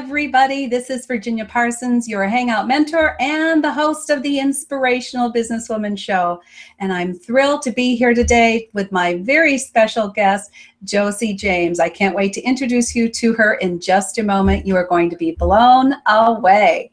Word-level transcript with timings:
Everybody. 0.00 0.68
This 0.68 0.90
is 0.90 1.06
Virginia 1.06 1.44
Parsons, 1.44 2.06
your 2.06 2.22
Hangout 2.22 2.68
mentor 2.68 3.16
and 3.18 3.64
the 3.64 3.72
host 3.72 4.10
of 4.10 4.22
the 4.22 4.38
Inspirational 4.38 5.32
Businesswoman 5.32 5.98
Show. 5.98 6.40
And 6.78 6.92
I'm 6.92 7.12
thrilled 7.12 7.62
to 7.62 7.72
be 7.72 7.96
here 7.96 8.14
today 8.14 8.70
with 8.74 8.92
my 8.92 9.16
very 9.16 9.58
special 9.58 10.06
guest, 10.06 10.52
Josie 10.84 11.34
James. 11.34 11.80
I 11.80 11.88
can't 11.88 12.14
wait 12.14 12.32
to 12.34 12.42
introduce 12.42 12.94
you 12.94 13.08
to 13.08 13.32
her 13.32 13.54
in 13.54 13.80
just 13.80 14.18
a 14.18 14.22
moment. 14.22 14.68
You 14.68 14.76
are 14.76 14.86
going 14.86 15.10
to 15.10 15.16
be 15.16 15.32
blown 15.32 15.94
away. 16.06 16.92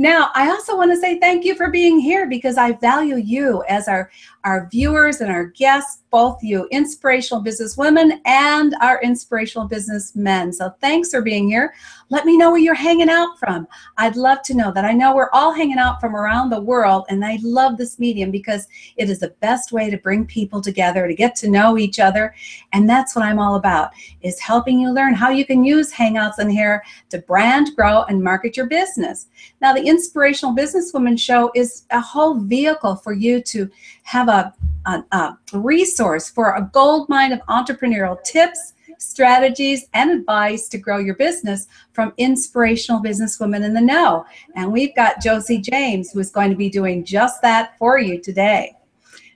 Now, 0.00 0.30
I 0.34 0.48
also 0.48 0.78
want 0.78 0.90
to 0.92 0.96
say 0.96 1.18
thank 1.18 1.44
you 1.44 1.54
for 1.54 1.70
being 1.70 2.00
here 2.00 2.26
because 2.26 2.56
I 2.56 2.72
value 2.72 3.16
you 3.16 3.62
as 3.68 3.86
our, 3.86 4.10
our 4.44 4.66
viewers 4.70 5.20
and 5.20 5.30
our 5.30 5.44
guests, 5.44 6.04
both 6.08 6.42
you 6.42 6.66
inspirational 6.70 7.42
business 7.42 7.76
women 7.76 8.22
and 8.24 8.74
our 8.80 8.98
inspirational 9.02 9.68
business 9.68 10.16
men. 10.16 10.54
So 10.54 10.74
thanks 10.80 11.10
for 11.10 11.20
being 11.20 11.50
here. 11.50 11.74
Let 12.08 12.24
me 12.24 12.38
know 12.38 12.50
where 12.50 12.58
you're 12.58 12.74
hanging 12.74 13.10
out 13.10 13.38
from. 13.38 13.68
I'd 13.98 14.16
love 14.16 14.40
to 14.44 14.54
know 14.54 14.72
that. 14.72 14.86
I 14.86 14.94
know 14.94 15.14
we're 15.14 15.30
all 15.34 15.52
hanging 15.52 15.78
out 15.78 16.00
from 16.00 16.16
around 16.16 16.48
the 16.48 16.62
world, 16.62 17.04
and 17.10 17.22
I 17.22 17.38
love 17.42 17.76
this 17.76 17.98
medium 17.98 18.30
because 18.30 18.66
it 18.96 19.10
is 19.10 19.20
the 19.20 19.34
best 19.40 19.70
way 19.70 19.90
to 19.90 19.98
bring 19.98 20.24
people 20.24 20.62
together, 20.62 21.06
to 21.06 21.14
get 21.14 21.36
to 21.36 21.50
know 21.50 21.76
each 21.76 22.00
other. 22.00 22.34
And 22.72 22.88
that's 22.88 23.14
what 23.14 23.26
I'm 23.26 23.38
all 23.38 23.56
about, 23.56 23.90
is 24.22 24.40
helping 24.40 24.80
you 24.80 24.90
learn 24.90 25.12
how 25.12 25.28
you 25.28 25.44
can 25.44 25.62
use 25.62 25.92
Hangouts 25.92 26.38
in 26.38 26.48
here 26.48 26.82
to 27.10 27.18
brand, 27.18 27.76
grow, 27.76 28.04
and 28.04 28.24
market 28.24 28.56
your 28.56 28.66
business. 28.66 29.26
Now, 29.60 29.74
the 29.74 29.89
Inspirational 29.90 30.54
Businesswoman 30.54 31.18
Show 31.18 31.50
is 31.56 31.82
a 31.90 32.00
whole 32.00 32.34
vehicle 32.34 32.94
for 32.94 33.12
you 33.12 33.42
to 33.42 33.68
have 34.04 34.28
a, 34.28 34.54
a, 34.86 35.02
a 35.10 35.36
resource 35.52 36.30
for 36.30 36.54
a 36.54 36.70
gold 36.72 37.08
mine 37.08 37.32
of 37.32 37.40
entrepreneurial 37.48 38.22
tips, 38.22 38.74
strategies, 38.98 39.88
and 39.92 40.12
advice 40.12 40.68
to 40.68 40.78
grow 40.78 40.98
your 40.98 41.16
business 41.16 41.66
from 41.92 42.12
inspirational 42.18 43.02
businesswomen 43.02 43.64
in 43.64 43.74
the 43.74 43.80
know. 43.80 44.24
And 44.54 44.70
we've 44.70 44.94
got 44.94 45.20
Josie 45.20 45.58
James, 45.58 46.12
who's 46.12 46.30
going 46.30 46.50
to 46.50 46.56
be 46.56 46.70
doing 46.70 47.04
just 47.04 47.42
that 47.42 47.76
for 47.76 47.98
you 47.98 48.20
today. 48.20 48.76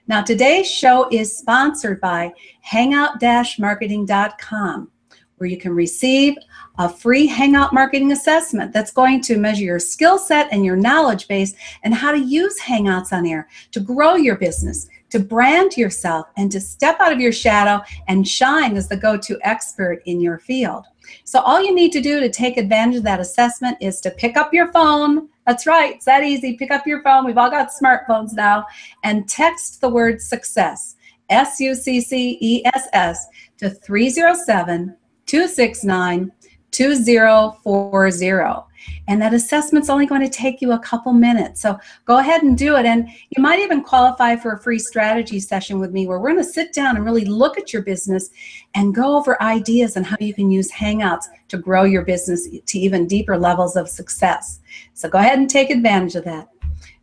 Now, 0.07 0.21
today's 0.21 0.71
show 0.71 1.09
is 1.11 1.37
sponsored 1.37 1.99
by 1.99 2.31
hangout-marketing.com, 2.61 4.91
where 5.35 5.49
you 5.49 5.57
can 5.57 5.73
receive 5.73 6.37
a 6.77 6.89
free 6.89 7.27
Hangout 7.27 7.73
marketing 7.73 8.11
assessment 8.11 8.73
that's 8.73 8.91
going 8.91 9.21
to 9.21 9.37
measure 9.37 9.63
your 9.63 9.79
skill 9.79 10.17
set 10.17 10.47
and 10.51 10.65
your 10.65 10.75
knowledge 10.75 11.27
base 11.27 11.53
and 11.83 11.93
how 11.93 12.11
to 12.11 12.19
use 12.19 12.59
Hangouts 12.59 13.13
on 13.13 13.25
air 13.25 13.47
to 13.71 13.79
grow 13.79 14.15
your 14.15 14.35
business 14.35 14.87
to 15.15 15.19
brand 15.19 15.77
yourself 15.77 16.27
and 16.35 16.51
to 16.51 16.59
step 16.59 16.99
out 16.99 17.13
of 17.13 17.21
your 17.21 17.31
shadow 17.31 17.81
and 18.09 18.27
shine 18.27 18.75
as 18.75 18.89
the 18.89 18.97
go 18.97 19.17
to 19.17 19.39
expert 19.43 20.01
in 20.05 20.19
your 20.19 20.37
field. 20.37 20.83
So, 21.23 21.39
all 21.39 21.63
you 21.63 21.73
need 21.73 21.93
to 21.93 22.01
do 22.01 22.19
to 22.19 22.29
take 22.29 22.57
advantage 22.57 22.97
of 22.97 23.03
that 23.03 23.21
assessment 23.21 23.77
is 23.79 24.01
to 24.01 24.11
pick 24.11 24.35
up 24.35 24.53
your 24.53 24.73
phone. 24.73 25.29
That's 25.47 25.65
right, 25.67 25.95
it's 25.95 26.05
that 26.05 26.23
easy. 26.23 26.57
Pick 26.57 26.71
up 26.71 26.85
your 26.85 27.01
phone. 27.01 27.25
We've 27.25 27.37
all 27.37 27.49
got 27.49 27.69
smartphones 27.69 28.33
now 28.33 28.65
and 29.03 29.29
text 29.29 29.79
the 29.79 29.87
word 29.87 30.19
success, 30.21 30.97
S 31.29 31.61
U 31.61 31.75
C 31.75 32.01
C 32.01 32.37
E 32.41 32.65
S 32.65 32.87
S, 32.91 33.27
to 33.59 33.69
307 33.69 34.97
269 35.27 36.31
2040. 36.75 38.65
And 39.07 39.21
that 39.21 39.33
assessment's 39.33 39.89
only 39.89 40.05
going 40.05 40.21
to 40.21 40.29
take 40.29 40.61
you 40.61 40.71
a 40.71 40.79
couple 40.79 41.13
minutes. 41.13 41.61
So 41.61 41.79
go 42.05 42.19
ahead 42.19 42.43
and 42.43 42.57
do 42.57 42.75
it. 42.75 42.85
And 42.85 43.07
you 43.29 43.41
might 43.41 43.59
even 43.59 43.83
qualify 43.83 44.35
for 44.35 44.53
a 44.53 44.59
free 44.59 44.79
strategy 44.79 45.39
session 45.39 45.79
with 45.79 45.91
me 45.91 46.07
where 46.07 46.19
we're 46.19 46.33
going 46.33 46.43
to 46.43 46.49
sit 46.49 46.73
down 46.73 46.95
and 46.95 47.05
really 47.05 47.25
look 47.25 47.57
at 47.57 47.71
your 47.71 47.81
business 47.81 48.29
and 48.73 48.93
go 48.93 49.15
over 49.15 49.41
ideas 49.41 49.95
on 49.95 50.03
how 50.03 50.17
you 50.19 50.33
can 50.33 50.51
use 50.51 50.71
Hangouts 50.71 51.25
to 51.47 51.57
grow 51.57 51.83
your 51.83 52.03
business 52.03 52.47
to 52.65 52.79
even 52.79 53.07
deeper 53.07 53.37
levels 53.37 53.75
of 53.75 53.89
success. 53.89 54.59
So 54.93 55.09
go 55.09 55.19
ahead 55.19 55.39
and 55.39 55.49
take 55.49 55.69
advantage 55.69 56.15
of 56.15 56.25
that. 56.25 56.49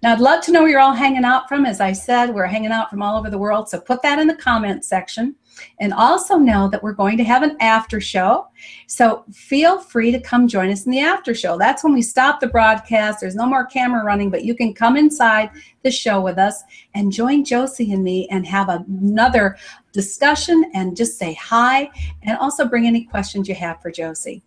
Now, 0.02 0.12
I'd 0.12 0.20
love 0.20 0.42
to 0.44 0.52
know 0.52 0.62
where 0.62 0.70
you're 0.70 0.80
all 0.80 0.94
hanging 0.94 1.24
out 1.24 1.48
from. 1.48 1.64
As 1.64 1.80
I 1.80 1.92
said, 1.92 2.34
we're 2.34 2.46
hanging 2.46 2.72
out 2.72 2.90
from 2.90 3.02
all 3.02 3.16
over 3.16 3.30
the 3.30 3.38
world. 3.38 3.68
So 3.68 3.80
put 3.80 4.02
that 4.02 4.18
in 4.18 4.26
the 4.26 4.34
comment 4.34 4.84
section. 4.84 5.36
And 5.80 5.92
also 5.92 6.36
know 6.36 6.68
that 6.68 6.82
we're 6.82 6.92
going 6.92 7.18
to 7.18 7.24
have 7.24 7.42
an 7.42 7.56
after 7.60 8.00
show. 8.00 8.48
So 8.86 9.24
feel 9.32 9.80
free 9.80 10.10
to 10.12 10.20
come 10.20 10.48
join 10.48 10.70
us 10.70 10.86
in 10.86 10.92
the 10.92 11.00
after 11.00 11.34
show. 11.34 11.58
That's 11.58 11.82
when 11.82 11.92
we 11.92 12.02
stop 12.02 12.40
the 12.40 12.46
broadcast. 12.46 13.20
There's 13.20 13.34
no 13.34 13.46
more 13.46 13.66
camera 13.66 14.04
running, 14.04 14.30
but 14.30 14.44
you 14.44 14.54
can 14.54 14.74
come 14.74 14.96
inside 14.96 15.50
the 15.82 15.90
show 15.90 16.20
with 16.20 16.38
us 16.38 16.62
and 16.94 17.12
join 17.12 17.44
Josie 17.44 17.92
and 17.92 18.04
me 18.04 18.28
and 18.30 18.46
have 18.46 18.68
another 18.68 19.56
discussion 19.92 20.70
and 20.74 20.96
just 20.96 21.18
say 21.18 21.34
hi 21.34 21.90
and 22.22 22.38
also 22.38 22.66
bring 22.66 22.86
any 22.86 23.04
questions 23.04 23.48
you 23.48 23.54
have 23.54 23.80
for 23.80 23.90
Josie. 23.90 24.42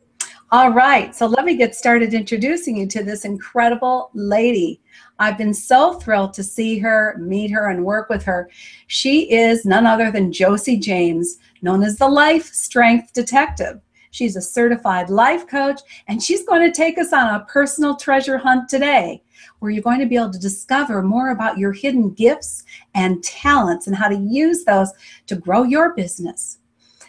All 0.51 0.69
right, 0.69 1.15
so 1.15 1.25
let 1.25 1.44
me 1.44 1.56
get 1.56 1.74
started 1.74 2.13
introducing 2.13 2.77
you 2.77 2.86
to 2.88 3.03
this 3.03 3.25
incredible 3.25 4.12
lady. 4.13 4.80
I've 5.18 5.39
been 5.39 5.56
so 5.56 5.94
thrilled 5.94 6.33
to 6.33 6.44
see 6.44 6.77
her, 6.77 7.18
meet 7.19 7.50
her, 7.50 7.71
and 7.71 7.83
work 7.83 8.09
with 8.09 8.24
her. 8.25 8.51
She 8.86 9.31
is 9.31 9.65
none 9.65 9.88
other 9.88 10.12
than 10.12 10.31
Josie 10.31 10.77
James, 10.77 11.39
known 11.63 11.81
as 11.81 11.97
the 11.97 12.07
Life 12.07 12.53
Strength 12.53 13.13
Detective. 13.13 13.81
She's 14.12 14.36
a 14.36 14.42
certified 14.42 15.09
life 15.09 15.47
coach, 15.47 15.81
and 16.07 16.21
she's 16.21 16.45
going 16.45 16.62
to 16.62 16.71
take 16.71 17.00
us 17.00 17.12
on 17.12 17.33
a 17.33 17.45
personal 17.45 17.95
treasure 17.95 18.38
hunt 18.38 18.69
today, 18.69 19.24
where 19.59 19.71
you're 19.71 19.81
going 19.81 20.00
to 20.00 20.06
be 20.06 20.15
able 20.15 20.30
to 20.30 20.39
discover 20.39 21.01
more 21.01 21.31
about 21.31 21.57
your 21.57 21.71
hidden 21.71 22.12
gifts 22.12 22.63
and 22.94 23.24
talents 23.24 23.88
and 23.88 23.95
how 23.95 24.07
to 24.07 24.15
use 24.15 24.63
those 24.63 24.91
to 25.25 25.36
grow 25.36 25.63
your 25.63 25.95
business. 25.95 26.59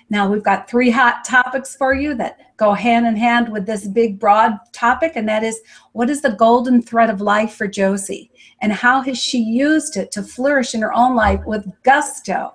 Now, 0.08 0.28
we've 0.28 0.42
got 0.42 0.70
three 0.70 0.90
hot 0.90 1.24
topics 1.24 1.74
for 1.74 1.92
you 1.92 2.14
that 2.14 2.56
go 2.56 2.72
hand 2.72 3.06
in 3.06 3.16
hand 3.16 3.48
with 3.48 3.66
this 3.66 3.88
big, 3.88 4.20
broad 4.20 4.56
topic, 4.72 5.12
and 5.16 5.28
that 5.28 5.42
is 5.42 5.60
what 5.92 6.08
is 6.08 6.22
the 6.22 6.30
golden 6.30 6.80
thread 6.80 7.10
of 7.10 7.20
life 7.20 7.54
for 7.54 7.66
Josie, 7.66 8.30
and 8.62 8.72
how 8.72 9.00
has 9.02 9.18
she 9.18 9.38
used 9.38 9.96
it 9.96 10.12
to 10.12 10.22
flourish 10.22 10.74
in 10.74 10.82
her 10.82 10.92
own 10.92 11.16
life 11.16 11.40
with 11.44 11.66
gusto? 11.82 12.54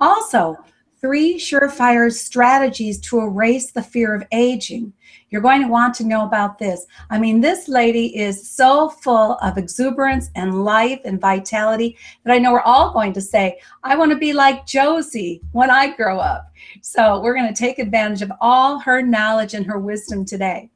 Also, 0.00 0.56
three 1.00 1.38
surefire 1.38 2.12
strategies 2.12 3.00
to 3.00 3.20
erase 3.20 3.70
the 3.70 3.82
fear 3.82 4.14
of 4.14 4.24
aging. 4.32 4.92
You're 5.30 5.42
going 5.42 5.62
to 5.62 5.68
want 5.68 5.94
to 5.94 6.06
know 6.06 6.24
about 6.24 6.58
this. 6.58 6.86
I 7.10 7.18
mean, 7.18 7.40
this 7.40 7.68
lady 7.68 8.16
is 8.16 8.50
so 8.50 8.88
full 8.88 9.34
of 9.42 9.58
exuberance 9.58 10.30
and 10.34 10.64
life 10.64 11.00
and 11.04 11.20
vitality 11.20 11.96
that 12.24 12.32
I 12.32 12.38
know 12.38 12.52
we're 12.52 12.60
all 12.62 12.92
going 12.92 13.12
to 13.12 13.20
say, 13.20 13.60
I 13.84 13.96
want 13.96 14.10
to 14.10 14.16
be 14.16 14.32
like 14.32 14.66
Josie 14.66 15.42
when 15.52 15.70
I 15.70 15.94
grow 15.94 16.18
up. 16.18 16.50
So 16.82 17.20
we're 17.20 17.34
going 17.34 17.52
to 17.52 17.58
take 17.58 17.78
advantage 17.78 18.22
of 18.22 18.32
all 18.40 18.78
her 18.80 19.02
knowledge 19.02 19.54
and 19.54 19.66
her 19.66 19.78
wisdom 19.78 20.24
today. 20.24 20.70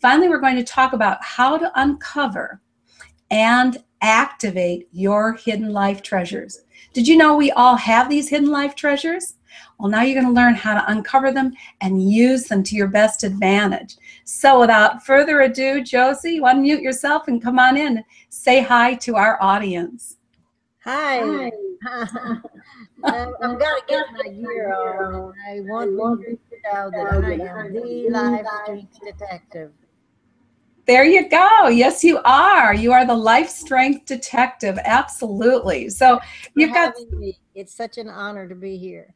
Finally, 0.00 0.28
we're 0.28 0.40
going 0.40 0.56
to 0.56 0.64
talk 0.64 0.92
about 0.92 1.24
how 1.24 1.56
to 1.56 1.72
uncover 1.74 2.60
and 3.30 3.82
activate 4.02 4.88
your 4.92 5.32
hidden 5.34 5.72
life 5.72 6.02
treasures. 6.02 6.60
Did 6.92 7.08
you 7.08 7.16
know 7.16 7.34
we 7.34 7.50
all 7.52 7.76
have 7.76 8.08
these 8.08 8.28
hidden 8.28 8.50
life 8.50 8.74
treasures? 8.74 9.35
Well, 9.78 9.88
now 9.88 10.02
you're 10.02 10.20
going 10.20 10.34
to 10.34 10.40
learn 10.40 10.54
how 10.54 10.74
to 10.74 10.90
uncover 10.90 11.32
them 11.32 11.52
and 11.80 12.10
use 12.10 12.44
them 12.44 12.62
to 12.64 12.76
your 12.76 12.88
best 12.88 13.24
advantage. 13.24 13.96
So, 14.24 14.60
without 14.60 15.04
further 15.04 15.42
ado, 15.42 15.82
Josie, 15.82 16.34
you 16.34 16.42
unmute 16.42 16.82
yourself 16.82 17.28
and 17.28 17.42
come 17.42 17.58
on 17.58 17.76
in. 17.76 18.04
Say 18.28 18.62
hi 18.62 18.94
to 18.94 19.16
our 19.16 19.40
audience. 19.42 20.16
Hi. 20.84 21.50
hi. 21.82 22.40
Um, 23.04 23.12
I'm, 23.12 23.34
I'm 23.42 23.58
going 23.58 23.60
to 23.60 23.82
get 23.86 24.06
my 24.12 24.30
gear 24.30 24.74
on. 24.74 25.34
I 25.48 25.60
want 25.60 25.90
you 26.22 26.38
to 26.50 26.56
know 26.64 26.90
that 26.90 27.06
oh, 27.12 27.22
I 27.22 27.60
am 27.60 27.72
the 27.72 28.08
life 28.10 28.46
strength 28.64 28.98
detective. 29.04 29.72
There 30.86 31.04
you 31.04 31.28
go. 31.28 31.66
Yes, 31.66 32.04
you 32.04 32.20
are. 32.24 32.72
You 32.72 32.92
are 32.92 33.04
the 33.04 33.14
life 33.14 33.48
strength 33.48 34.06
detective. 34.06 34.78
Absolutely. 34.84 35.90
So 35.90 36.20
you've 36.54 36.72
got. 36.72 36.94
Me. 37.10 37.36
It's 37.54 37.74
such 37.74 37.98
an 37.98 38.08
honor 38.08 38.48
to 38.48 38.54
be 38.54 38.76
here. 38.76 39.12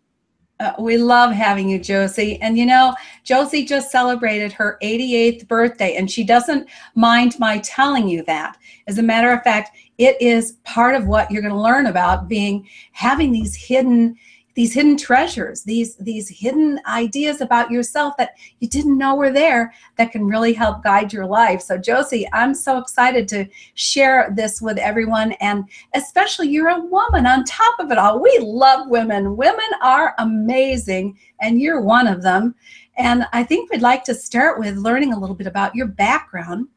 Uh, 0.61 0.75
we 0.79 0.99
love 0.99 1.33
having 1.33 1.71
you, 1.71 1.79
Josie. 1.79 2.39
And 2.43 2.59
you 2.59 2.67
know, 2.67 2.95
Josie 3.25 3.65
just 3.65 3.91
celebrated 3.91 4.53
her 4.53 4.79
88th 4.83 5.49
birthday, 5.49 5.97
and 5.97 6.11
she 6.11 6.23
doesn't 6.23 6.69
mind 6.95 7.39
my 7.39 7.59
telling 7.59 8.07
you 8.07 8.23
that. 8.25 8.59
As 8.87 8.99
a 8.99 9.03
matter 9.03 9.33
of 9.33 9.43
fact, 9.43 9.75
it 9.97 10.21
is 10.21 10.53
part 10.65 10.95
of 10.95 11.07
what 11.07 11.31
you're 11.31 11.43
going 11.43 11.55
to 11.55 11.61
learn 11.61 11.87
about 11.87 12.29
being 12.29 12.69
having 12.93 13.33
these 13.33 13.55
hidden 13.55 14.17
these 14.61 14.75
hidden 14.75 14.95
treasures 14.95 15.63
these 15.63 15.97
these 15.97 16.29
hidden 16.29 16.79
ideas 16.87 17.41
about 17.41 17.71
yourself 17.71 18.15
that 18.19 18.33
you 18.59 18.69
didn't 18.69 18.99
know 18.99 19.15
were 19.15 19.33
there 19.33 19.73
that 19.97 20.13
can 20.13 20.27
really 20.27 20.53
help 20.53 20.83
guide 20.83 21.15
your 21.15 21.25
life. 21.25 21.63
So 21.63 21.79
josie 21.79 22.29
i'm 22.35 22.53
so 22.53 22.77
excited 22.77 23.27
to 23.29 23.47
share 23.73 24.31
this 24.37 24.61
with 24.61 24.77
everyone 24.77 25.33
and 25.41 25.65
especially 25.95 26.49
you're 26.49 26.69
a 26.69 26.85
woman 26.85 27.25
on 27.25 27.45
top 27.45 27.81
of 27.81 27.91
it 27.91 27.97
all. 27.97 28.21
We 28.21 28.39
love 28.43 28.91
women. 28.91 29.35
Women 29.35 29.71
are 29.81 30.15
amazing 30.19 31.19
and 31.41 31.59
you're 31.59 31.81
one 31.81 32.07
of 32.07 32.23
them. 32.23 32.55
And 32.99 33.27
i 33.33 33.43
think 33.43 33.71
we'd 33.71 33.81
like 33.81 34.05
to 34.05 34.15
start 34.15 34.59
with 34.59 34.77
learning 34.77 35.15
a 35.15 35.19
little 35.19 35.37
bit 35.37 35.47
about 35.47 35.75
your 35.75 35.87
background 35.87 36.69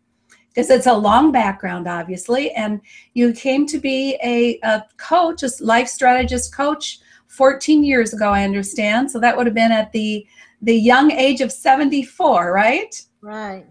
because 0.48 0.70
it's 0.70 0.86
a 0.86 0.94
long 0.94 1.32
background, 1.32 1.88
obviously. 1.88 2.52
And 2.52 2.80
you 3.16 3.34
came 3.34 3.66
to 3.66 3.80
be 3.80 4.20
a, 4.24 4.60
a 4.62 4.86
coach, 4.98 5.42
a 5.42 5.50
life 5.60 5.88
strategist 5.88 6.56
coach 6.56 7.00
14 7.34 7.84
years 7.84 8.14
ago, 8.14 8.30
I 8.30 8.44
understand. 8.44 9.10
So 9.10 9.20
that 9.20 9.36
would 9.36 9.46
have 9.46 9.56
been 9.56 9.72
at 9.72 9.92
the 9.92 10.26
the 10.62 10.76
young 10.76 11.12
age 11.12 11.42
of 11.42 11.52
74, 11.52 12.54
right? 12.54 12.96
Right. 13.22 13.66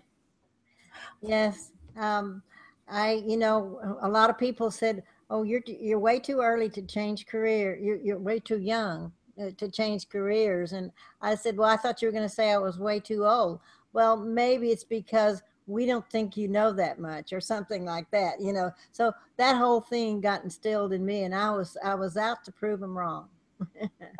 Yes. 1.22 1.70
Um, 1.96 2.42
I, 2.86 3.22
you 3.26 3.38
know, 3.38 3.98
a 4.02 4.08
lot 4.08 4.28
of 4.28 4.36
people 4.36 4.70
said, 4.70 5.02
"Oh, 5.30 5.42
you're 5.42 5.62
you're 5.66 5.98
way 5.98 6.18
too 6.18 6.40
early 6.40 6.68
to 6.70 6.82
change 6.82 7.26
career. 7.26 7.78
You're 7.80 7.96
you're 7.96 8.18
way 8.18 8.40
too 8.40 8.58
young 8.58 9.12
uh, 9.40 9.50
to 9.56 9.70
change 9.70 10.08
careers." 10.08 10.72
And 10.72 10.90
I 11.22 11.34
said, 11.34 11.56
"Well, 11.56 11.70
I 11.70 11.76
thought 11.76 12.02
you 12.02 12.08
were 12.08 12.12
going 12.12 12.28
to 12.28 12.34
say 12.34 12.50
I 12.52 12.58
was 12.58 12.78
way 12.78 13.00
too 13.00 13.24
old." 13.24 13.60
Well, 13.94 14.16
maybe 14.16 14.70
it's 14.70 14.84
because 14.84 15.42
we 15.66 15.86
don't 15.86 16.08
think 16.10 16.36
you 16.36 16.48
know 16.48 16.72
that 16.72 16.98
much 16.98 17.32
or 17.32 17.40
something 17.40 17.84
like 17.84 18.10
that, 18.10 18.40
you 18.40 18.52
know. 18.52 18.70
So 18.90 19.12
that 19.36 19.56
whole 19.56 19.80
thing 19.80 20.20
got 20.20 20.44
instilled 20.44 20.92
in 20.92 21.04
me 21.04 21.22
and 21.22 21.34
I 21.34 21.50
was 21.50 21.76
I 21.84 21.94
was 21.94 22.16
out 22.16 22.44
to 22.44 22.52
prove 22.52 22.80
them 22.80 22.96
wrong. 22.96 23.28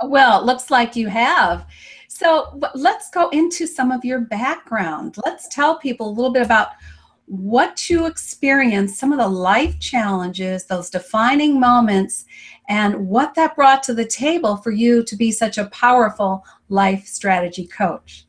Well, 0.05 0.44
looks 0.44 0.71
like 0.71 0.97
you 0.97 1.09
have. 1.09 1.67
So 2.09 2.61
let's 2.75 3.11
go 3.11 3.29
into 3.31 3.67
some 3.67 3.91
of 3.91 4.05
your 4.05 4.21
background. 4.21 5.17
Let's 5.25 5.49
tell 5.49 5.79
people 5.79 6.09
a 6.09 6.12
little 6.12 6.33
bit 6.33 6.43
about 6.44 6.69
what 7.27 7.89
you 7.89 8.06
experienced, 8.06 8.99
some 8.99 9.12
of 9.12 9.19
the 9.19 9.29
life 9.29 9.79
challenges, 9.79 10.67
those 10.67 10.91
defining 10.91 11.59
moments, 11.59 12.27
and 12.69 13.09
what 13.09 13.35
that 13.35 13.56
brought 13.56 13.83
to 13.85 13.94
the 13.94 14.05
table 14.05 14.56
for 14.56 14.71
you 14.71 15.03
to 15.05 15.17
be 15.17 15.33
such 15.33 15.56
a 15.56 15.67
powerful 15.67 16.44
life 16.69 17.06
strategy 17.06 17.67
coach. 17.67 18.27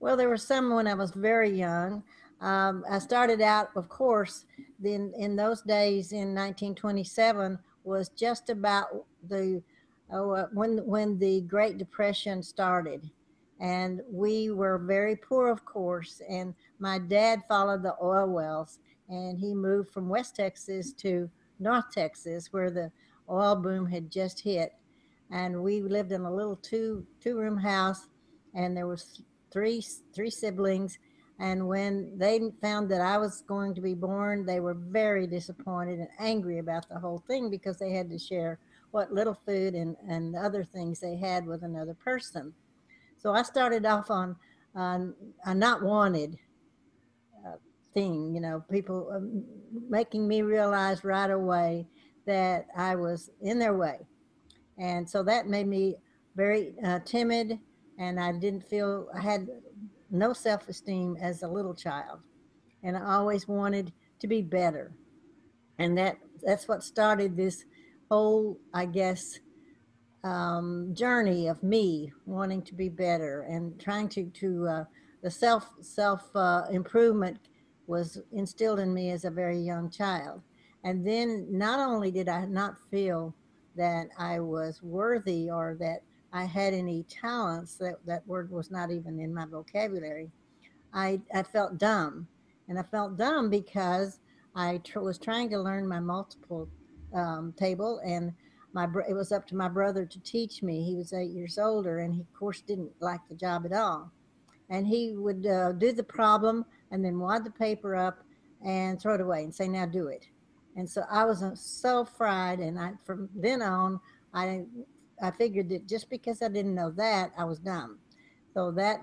Well, 0.00 0.16
there 0.16 0.28
were 0.28 0.36
some 0.36 0.74
when 0.74 0.86
I 0.86 0.94
was 0.94 1.10
very 1.10 1.50
young. 1.50 2.02
Um, 2.40 2.84
I 2.90 2.98
started 2.98 3.40
out, 3.40 3.70
of 3.76 3.88
course, 3.88 4.46
then 4.80 5.12
in 5.16 5.36
those 5.36 5.62
days 5.62 6.12
in 6.12 6.34
1927 6.34 7.58
was 7.84 8.08
just 8.10 8.50
about 8.50 9.04
the 9.28 9.62
oh, 10.10 10.30
uh, 10.32 10.46
when 10.52 10.78
when 10.78 11.18
the 11.18 11.42
Great 11.42 11.78
Depression 11.78 12.42
started, 12.42 13.10
and 13.60 14.00
we 14.10 14.50
were 14.50 14.78
very 14.78 15.16
poor, 15.16 15.48
of 15.48 15.64
course. 15.64 16.20
And 16.28 16.54
my 16.78 16.98
dad 16.98 17.42
followed 17.48 17.82
the 17.82 17.94
oil 18.02 18.28
wells, 18.28 18.78
and 19.08 19.38
he 19.38 19.54
moved 19.54 19.90
from 19.90 20.08
West 20.08 20.36
Texas 20.36 20.92
to 20.94 21.30
North 21.60 21.90
Texas, 21.92 22.52
where 22.52 22.70
the 22.70 22.90
oil 23.30 23.56
boom 23.56 23.86
had 23.86 24.10
just 24.10 24.40
hit. 24.40 24.72
And 25.30 25.62
we 25.62 25.80
lived 25.80 26.12
in 26.12 26.22
a 26.22 26.34
little 26.34 26.56
two 26.56 27.06
two 27.20 27.38
room 27.38 27.56
house, 27.56 28.08
and 28.54 28.76
there 28.76 28.86
was 28.86 29.22
three 29.50 29.84
three 30.14 30.30
siblings 30.30 30.98
and 31.42 31.66
when 31.66 32.16
they 32.16 32.40
found 32.60 32.88
that 32.90 33.00
I 33.00 33.18
was 33.18 33.42
going 33.42 33.74
to 33.74 33.80
be 33.80 33.94
born, 33.94 34.46
they 34.46 34.60
were 34.60 34.74
very 34.74 35.26
disappointed 35.26 35.98
and 35.98 36.08
angry 36.20 36.58
about 36.58 36.88
the 36.88 37.00
whole 37.00 37.18
thing 37.26 37.50
because 37.50 37.78
they 37.78 37.90
had 37.90 38.08
to 38.10 38.18
share 38.18 38.60
what 38.92 39.12
little 39.12 39.34
food 39.34 39.74
and, 39.74 39.96
and 40.08 40.36
other 40.36 40.64
things 40.64 41.00
they 41.00 41.16
had 41.16 41.46
with 41.46 41.64
another 41.64 41.94
person. 41.94 42.54
So 43.18 43.32
I 43.32 43.42
started 43.42 43.84
off 43.84 44.10
on 44.10 44.36
a 44.74 45.54
not 45.54 45.82
wanted 45.82 46.38
uh, 47.46 47.56
thing, 47.94 48.34
you 48.34 48.40
know, 48.40 48.64
people 48.70 49.10
um, 49.14 49.44
making 49.88 50.26
me 50.28 50.42
realize 50.42 51.04
right 51.04 51.30
away 51.30 51.86
that 52.26 52.66
I 52.76 52.94
was 52.94 53.30
in 53.40 53.58
their 53.58 53.76
way. 53.76 53.98
And 54.78 55.08
so 55.08 55.22
that 55.24 55.48
made 55.48 55.66
me 55.66 55.96
very 56.36 56.74
uh, 56.84 57.00
timid 57.04 57.58
and 57.98 58.18
I 58.18 58.32
didn't 58.32 58.68
feel 58.68 59.08
I 59.14 59.20
had 59.20 59.48
no 60.10 60.32
self 60.32 60.68
esteem 60.68 61.16
as 61.20 61.42
a 61.42 61.48
little 61.48 61.74
child. 61.74 62.20
And 62.82 62.96
I 62.96 63.14
always 63.14 63.46
wanted 63.46 63.92
to 64.20 64.26
be 64.26 64.42
better. 64.42 64.92
And 65.78 65.96
that 65.98 66.18
that's 66.42 66.66
what 66.68 66.82
started 66.82 67.36
this 67.36 67.64
whole, 68.12 68.58
I 68.74 68.84
guess, 68.84 69.38
um, 70.22 70.90
journey 70.92 71.48
of 71.48 71.62
me 71.62 72.12
wanting 72.26 72.60
to 72.62 72.74
be 72.74 72.90
better 72.90 73.46
and 73.48 73.80
trying 73.80 74.08
to 74.10 74.26
to 74.26 74.68
uh, 74.68 74.84
the 75.22 75.30
self 75.30 75.64
self 75.80 76.24
uh, 76.36 76.64
improvement 76.70 77.38
was 77.86 78.20
instilled 78.32 78.80
in 78.80 78.92
me 78.92 79.10
as 79.12 79.24
a 79.24 79.30
very 79.30 79.58
young 79.58 79.88
child. 79.88 80.42
And 80.84 81.06
then 81.06 81.46
not 81.48 81.80
only 81.80 82.10
did 82.10 82.28
I 82.28 82.44
not 82.44 82.76
feel 82.90 83.34
that 83.76 84.08
I 84.18 84.40
was 84.40 84.82
worthy 84.82 85.50
or 85.50 85.78
that 85.80 86.02
I 86.34 86.44
had 86.44 86.74
any 86.74 87.04
talents. 87.04 87.76
That, 87.76 87.96
that 88.04 88.26
word 88.26 88.50
was 88.50 88.70
not 88.70 88.90
even 88.90 89.20
in 89.20 89.32
my 89.32 89.46
vocabulary. 89.46 90.30
I, 90.92 91.20
I 91.34 91.42
felt 91.42 91.78
dumb. 91.78 92.26
And 92.68 92.78
I 92.78 92.82
felt 92.82 93.16
dumb 93.16 93.48
because 93.48 94.20
I 94.54 94.80
tr- 94.84 95.00
was 95.00 95.18
trying 95.18 95.48
to 95.50 95.58
learn 95.58 95.88
my 95.88 96.00
multiple 96.00 96.68
um, 97.14 97.54
table, 97.56 98.00
and 98.04 98.32
my 98.72 98.86
it 99.08 99.14
was 99.14 99.32
up 99.32 99.46
to 99.48 99.56
my 99.56 99.68
brother 99.68 100.04
to 100.06 100.20
teach 100.20 100.62
me. 100.62 100.82
He 100.82 100.96
was 100.96 101.12
eight 101.12 101.30
years 101.30 101.58
older, 101.58 102.00
and 102.00 102.14
he, 102.14 102.20
of 102.20 102.32
course, 102.32 102.60
didn't 102.62 102.92
like 103.00 103.20
the 103.28 103.34
job 103.34 103.66
at 103.66 103.72
all. 103.72 104.10
And 104.70 104.86
he 104.86 105.12
would 105.14 105.46
uh, 105.46 105.72
do 105.72 105.92
the 105.92 106.02
problem 106.02 106.64
and 106.90 107.04
then 107.04 107.18
wad 107.18 107.44
the 107.44 107.50
paper 107.50 107.94
up 107.94 108.24
and 108.64 109.00
throw 109.00 109.14
it 109.14 109.20
away 109.20 109.44
and 109.44 109.54
say, 109.54 109.68
"Now 109.68 109.86
do 109.86 110.08
it." 110.08 110.26
And 110.76 110.88
so 110.88 111.02
I 111.10 111.24
was 111.24 111.42
uh, 111.42 111.54
so 111.54 112.04
fried, 112.04 112.60
and 112.60 112.78
I 112.78 112.92
from 113.04 113.28
then 113.34 113.62
on 113.62 114.00
I 114.32 114.64
I 115.22 115.30
figured 115.30 115.68
that 115.70 115.86
just 115.88 116.10
because 116.10 116.42
I 116.42 116.48
didn't 116.48 116.74
know 116.74 116.90
that, 116.92 117.32
I 117.36 117.44
was 117.44 117.58
dumb. 117.58 117.98
So 118.54 118.70
that 118.72 119.02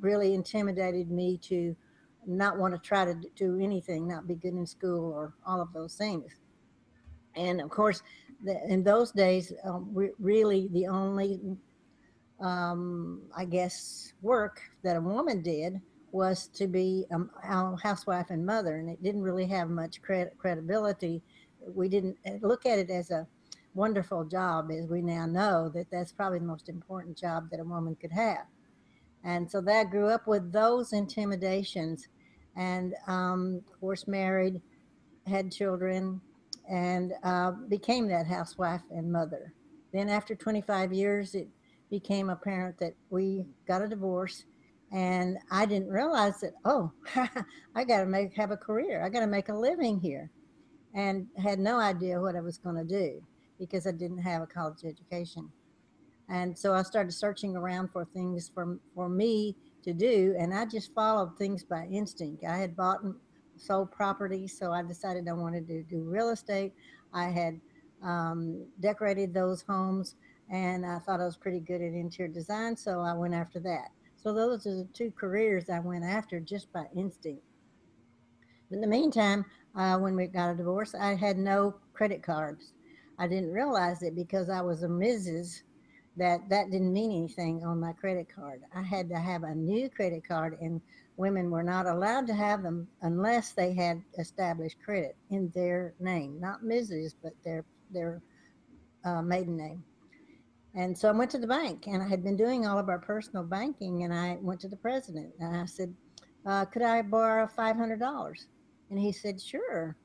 really 0.00 0.34
intimidated 0.34 1.10
me 1.10 1.38
to 1.44 1.76
not 2.26 2.58
want 2.58 2.74
to 2.74 2.80
try 2.80 3.04
to 3.04 3.14
do 3.36 3.58
anything, 3.60 4.06
not 4.06 4.26
be 4.26 4.34
good 4.34 4.54
in 4.54 4.66
school 4.66 5.12
or 5.12 5.34
all 5.46 5.60
of 5.60 5.72
those 5.72 5.94
things. 5.94 6.39
And 7.36 7.60
of 7.60 7.70
course, 7.70 8.02
the, 8.44 8.60
in 8.66 8.82
those 8.82 9.12
days, 9.12 9.52
um, 9.64 9.94
really 10.18 10.68
the 10.72 10.86
only, 10.86 11.40
um, 12.40 13.22
I 13.36 13.44
guess, 13.44 14.12
work 14.22 14.60
that 14.82 14.96
a 14.96 15.00
woman 15.00 15.42
did 15.42 15.80
was 16.12 16.48
to 16.48 16.66
be 16.66 17.06
a 17.10 17.76
housewife 17.82 18.30
and 18.30 18.44
mother, 18.44 18.78
and 18.78 18.88
it 18.88 19.02
didn't 19.02 19.22
really 19.22 19.46
have 19.46 19.70
much 19.70 20.02
cred- 20.02 20.36
credibility. 20.38 21.22
We 21.72 21.88
didn't 21.88 22.16
uh, 22.26 22.32
look 22.40 22.66
at 22.66 22.78
it 22.78 22.90
as 22.90 23.10
a 23.10 23.26
wonderful 23.74 24.24
job 24.24 24.70
as 24.72 24.86
we 24.88 25.00
now 25.00 25.26
know 25.26 25.68
that 25.68 25.90
that's 25.90 26.12
probably 26.12 26.40
the 26.40 26.44
most 26.44 26.68
important 26.68 27.16
job 27.16 27.48
that 27.50 27.60
a 27.60 27.64
woman 27.64 27.96
could 28.00 28.10
have 28.10 28.46
and 29.22 29.50
so 29.50 29.60
that 29.60 29.90
grew 29.90 30.06
up 30.06 30.26
with 30.26 30.52
those 30.52 30.92
intimidations 30.92 32.08
and 32.56 32.94
um, 33.06 33.62
of 33.68 33.80
course 33.80 34.08
married 34.08 34.60
had 35.26 35.52
children 35.52 36.20
and 36.70 37.12
uh, 37.24 37.50
became 37.68 38.08
that 38.08 38.26
housewife 38.26 38.82
and 38.90 39.10
mother 39.10 39.52
then 39.92 40.08
after 40.08 40.34
25 40.34 40.92
years 40.92 41.34
it 41.34 41.48
became 41.90 42.30
apparent 42.30 42.78
that 42.78 42.94
we 43.10 43.44
got 43.66 43.82
a 43.82 43.88
divorce 43.88 44.44
and 44.92 45.36
i 45.50 45.66
didn't 45.66 45.88
realize 45.88 46.40
that 46.40 46.52
oh 46.64 46.90
i 47.74 47.84
got 47.84 48.00
to 48.00 48.06
make 48.06 48.34
have 48.34 48.50
a 48.50 48.56
career 48.56 49.04
i 49.04 49.08
got 49.08 49.20
to 49.20 49.26
make 49.26 49.48
a 49.48 49.54
living 49.54 50.00
here 50.00 50.30
and 50.94 51.26
had 51.42 51.58
no 51.58 51.78
idea 51.78 52.20
what 52.20 52.36
i 52.36 52.40
was 52.40 52.58
going 52.58 52.76
to 52.76 52.84
do 52.84 53.20
because 53.60 53.86
I 53.86 53.92
didn't 53.92 54.18
have 54.18 54.42
a 54.42 54.46
college 54.46 54.84
education. 54.84 55.48
And 56.28 56.58
so 56.58 56.72
I 56.72 56.82
started 56.82 57.12
searching 57.12 57.54
around 57.54 57.90
for 57.92 58.04
things 58.04 58.50
for, 58.52 58.78
for 58.94 59.08
me 59.08 59.54
to 59.84 59.92
do, 59.92 60.34
and 60.38 60.54
I 60.54 60.64
just 60.64 60.94
followed 60.94 61.36
things 61.38 61.62
by 61.62 61.86
instinct. 61.86 62.44
I 62.44 62.56
had 62.56 62.76
bought 62.76 63.00
sold 63.60 63.90
property, 63.92 64.46
so 64.46 64.72
I 64.72 64.82
decided 64.82 65.28
I 65.28 65.32
wanted 65.32 65.66
to 65.68 65.82
do 65.82 66.02
real 66.02 66.30
estate. 66.30 66.72
I 67.12 67.24
had 67.24 67.60
um, 68.02 68.66
decorated 68.80 69.34
those 69.34 69.62
homes, 69.62 70.16
and 70.50 70.84
I 70.86 70.98
thought 70.98 71.20
I 71.20 71.24
was 71.24 71.36
pretty 71.36 71.60
good 71.60 71.82
at 71.82 71.92
interior 71.92 72.32
design, 72.32 72.76
so 72.76 73.00
I 73.00 73.12
went 73.12 73.34
after 73.34 73.60
that. 73.60 73.90
So 74.16 74.32
those 74.32 74.66
are 74.66 74.74
the 74.74 74.88
two 74.92 75.12
careers 75.12 75.70
I 75.70 75.80
went 75.80 76.04
after 76.04 76.40
just 76.40 76.72
by 76.72 76.84
instinct. 76.94 77.42
In 78.70 78.80
the 78.80 78.86
meantime, 78.86 79.44
uh, 79.74 79.98
when 79.98 80.14
we 80.14 80.26
got 80.26 80.50
a 80.50 80.56
divorce, 80.56 80.94
I 80.94 81.14
had 81.14 81.38
no 81.38 81.76
credit 81.92 82.22
cards. 82.22 82.72
I 83.18 83.26
didn't 83.28 83.52
realize 83.52 84.02
it 84.02 84.14
because 84.14 84.48
I 84.48 84.60
was 84.60 84.82
a 84.82 84.88
Mrs. 84.88 85.62
that 86.20 86.48
that 86.50 86.70
didn't 86.70 86.92
mean 86.92 87.10
anything 87.10 87.64
on 87.64 87.80
my 87.80 87.92
credit 87.92 88.28
card. 88.32 88.60
I 88.74 88.82
had 88.82 89.08
to 89.08 89.18
have 89.18 89.42
a 89.42 89.54
new 89.54 89.88
credit 89.88 90.26
card 90.28 90.58
and 90.60 90.80
women 91.16 91.50
were 91.50 91.62
not 91.62 91.86
allowed 91.86 92.26
to 92.26 92.34
have 92.34 92.62
them 92.62 92.86
unless 93.02 93.52
they 93.52 93.72
had 93.72 94.02
established 94.18 94.76
credit 94.84 95.16
in 95.30 95.50
their 95.54 95.94
name, 95.98 96.38
not 96.40 96.62
Mrs., 96.62 97.14
but 97.22 97.32
their 97.44 97.64
their 97.90 98.22
uh, 99.04 99.22
maiden 99.22 99.56
name. 99.56 99.82
And 100.74 100.96
so 100.96 101.08
I 101.08 101.12
went 101.12 101.30
to 101.32 101.38
the 101.38 101.46
bank 101.46 101.86
and 101.86 102.02
I 102.02 102.08
had 102.08 102.22
been 102.22 102.36
doing 102.36 102.66
all 102.66 102.78
of 102.78 102.88
our 102.88 102.98
personal 102.98 103.42
banking 103.42 104.04
and 104.04 104.14
I 104.14 104.38
went 104.40 104.60
to 104.60 104.68
the 104.68 104.76
president 104.76 105.32
and 105.40 105.56
I 105.56 105.64
said, 105.64 105.92
uh, 106.46 106.64
could 106.66 106.82
I 106.82 107.02
borrow 107.02 107.46
$500? 107.46 108.44
And 108.90 108.98
he 108.98 109.10
said, 109.10 109.40
sure. 109.40 109.96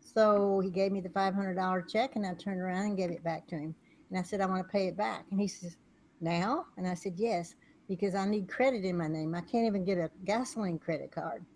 So 0.00 0.60
he 0.60 0.70
gave 0.70 0.92
me 0.92 1.00
the 1.00 1.08
$500 1.08 1.90
check 1.90 2.16
and 2.16 2.26
I 2.26 2.34
turned 2.34 2.60
around 2.60 2.86
and 2.86 2.96
gave 2.96 3.10
it 3.10 3.24
back 3.24 3.46
to 3.48 3.56
him. 3.56 3.74
And 4.12 4.20
I 4.20 4.22
said, 4.22 4.42
I 4.42 4.46
want 4.46 4.66
to 4.66 4.70
pay 4.70 4.88
it 4.88 4.96
back. 4.96 5.24
And 5.30 5.40
he 5.40 5.48
says, 5.48 5.78
Now? 6.20 6.66
And 6.76 6.86
I 6.86 6.92
said, 6.92 7.14
Yes, 7.16 7.54
because 7.88 8.14
I 8.14 8.28
need 8.28 8.46
credit 8.46 8.84
in 8.84 8.98
my 8.98 9.08
name. 9.08 9.34
I 9.34 9.40
can't 9.40 9.66
even 9.66 9.86
get 9.86 9.96
a 9.96 10.10
gasoline 10.26 10.78
credit 10.78 11.10
card. 11.10 11.46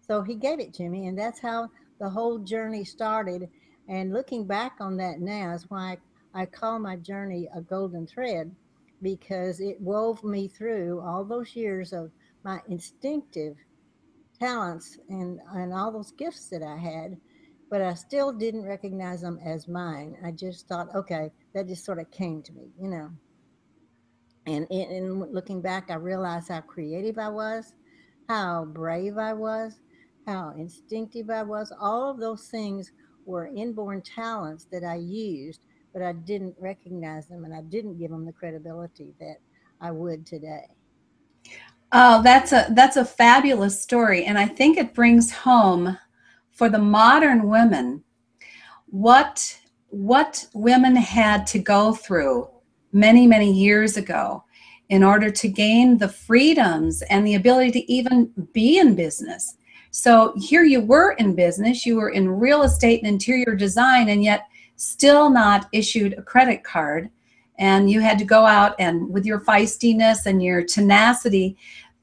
So 0.00 0.22
he 0.22 0.34
gave 0.34 0.58
it 0.58 0.72
to 0.74 0.88
me. 0.88 1.06
And 1.06 1.18
that's 1.18 1.38
how 1.38 1.68
the 2.00 2.08
whole 2.08 2.38
journey 2.38 2.82
started. 2.82 3.46
And 3.90 4.14
looking 4.14 4.46
back 4.46 4.76
on 4.80 4.96
that 4.96 5.20
now 5.20 5.52
is 5.52 5.68
why 5.68 5.98
I 6.32 6.46
call 6.46 6.78
my 6.78 6.96
journey 6.96 7.46
a 7.54 7.60
golden 7.60 8.06
thread 8.06 8.50
because 9.02 9.60
it 9.60 9.78
wove 9.78 10.24
me 10.24 10.48
through 10.48 11.02
all 11.02 11.24
those 11.24 11.54
years 11.54 11.92
of 11.92 12.10
my 12.42 12.60
instinctive 12.68 13.58
talents 14.40 14.98
and, 15.10 15.40
and 15.54 15.74
all 15.74 15.92
those 15.92 16.12
gifts 16.12 16.48
that 16.48 16.62
I 16.62 16.76
had, 16.76 17.18
but 17.68 17.82
I 17.82 17.92
still 17.94 18.32
didn't 18.32 18.64
recognize 18.64 19.20
them 19.20 19.38
as 19.44 19.68
mine. 19.68 20.16
I 20.24 20.30
just 20.30 20.68
thought, 20.68 20.94
okay, 20.94 21.30
that 21.54 21.68
just 21.68 21.84
sort 21.84 21.98
of 21.98 22.10
came 22.10 22.42
to 22.42 22.52
me, 22.52 22.70
you 22.78 22.88
know. 22.88 23.10
And 24.46 24.66
in, 24.70 24.90
in 24.90 25.32
looking 25.32 25.60
back, 25.60 25.90
I 25.90 25.94
realized 25.94 26.48
how 26.48 26.60
creative 26.62 27.18
I 27.18 27.28
was, 27.28 27.74
how 28.28 28.64
brave 28.64 29.18
I 29.18 29.32
was, 29.32 29.78
how 30.26 30.54
instinctive 30.56 31.30
I 31.30 31.42
was. 31.42 31.72
All 31.80 32.10
of 32.10 32.18
those 32.18 32.48
things 32.48 32.92
were 33.24 33.46
inborn 33.46 34.02
talents 34.02 34.66
that 34.72 34.84
I 34.84 34.96
used, 34.96 35.60
but 35.92 36.02
I 36.02 36.12
didn't 36.12 36.56
recognize 36.58 37.28
them 37.28 37.44
and 37.44 37.54
I 37.54 37.62
didn't 37.62 37.98
give 37.98 38.10
them 38.10 38.24
the 38.24 38.32
credibility 38.32 39.14
that 39.20 39.36
I 39.80 39.90
would 39.90 40.26
today. 40.26 40.66
Oh, 41.92 42.22
that's 42.22 42.52
a 42.52 42.68
that's 42.70 42.96
a 42.96 43.04
fabulous 43.04 43.80
story, 43.80 44.24
and 44.24 44.38
I 44.38 44.46
think 44.46 44.78
it 44.78 44.94
brings 44.94 45.30
home 45.30 45.98
for 46.50 46.70
the 46.70 46.78
modern 46.78 47.48
women 47.50 48.02
what 48.86 49.58
what 49.92 50.46
women 50.54 50.96
had 50.96 51.46
to 51.46 51.58
go 51.58 51.92
through 51.92 52.48
many 52.92 53.26
many 53.26 53.52
years 53.52 53.96
ago 53.98 54.42
in 54.88 55.02
order 55.02 55.30
to 55.30 55.48
gain 55.48 55.98
the 55.98 56.08
freedoms 56.08 57.02
and 57.02 57.26
the 57.26 57.34
ability 57.34 57.70
to 57.70 57.92
even 57.92 58.30
be 58.52 58.78
in 58.78 58.94
business. 58.94 59.56
So 59.90 60.34
here 60.38 60.64
you 60.64 60.80
were 60.80 61.12
in 61.12 61.34
business, 61.34 61.84
you 61.84 61.96
were 61.96 62.10
in 62.10 62.28
real 62.28 62.62
estate 62.62 63.02
and 63.02 63.08
interior 63.08 63.54
design, 63.54 64.08
and 64.08 64.24
yet 64.24 64.48
still 64.76 65.28
not 65.28 65.68
issued 65.72 66.14
a 66.14 66.22
credit 66.22 66.64
card. 66.64 67.10
And 67.58 67.90
you 67.90 68.00
had 68.00 68.18
to 68.18 68.24
go 68.24 68.46
out 68.46 68.74
and, 68.78 69.08
with 69.10 69.26
your 69.26 69.40
feistiness 69.40 70.24
and 70.24 70.42
your 70.42 70.62
tenacity, 70.62 71.56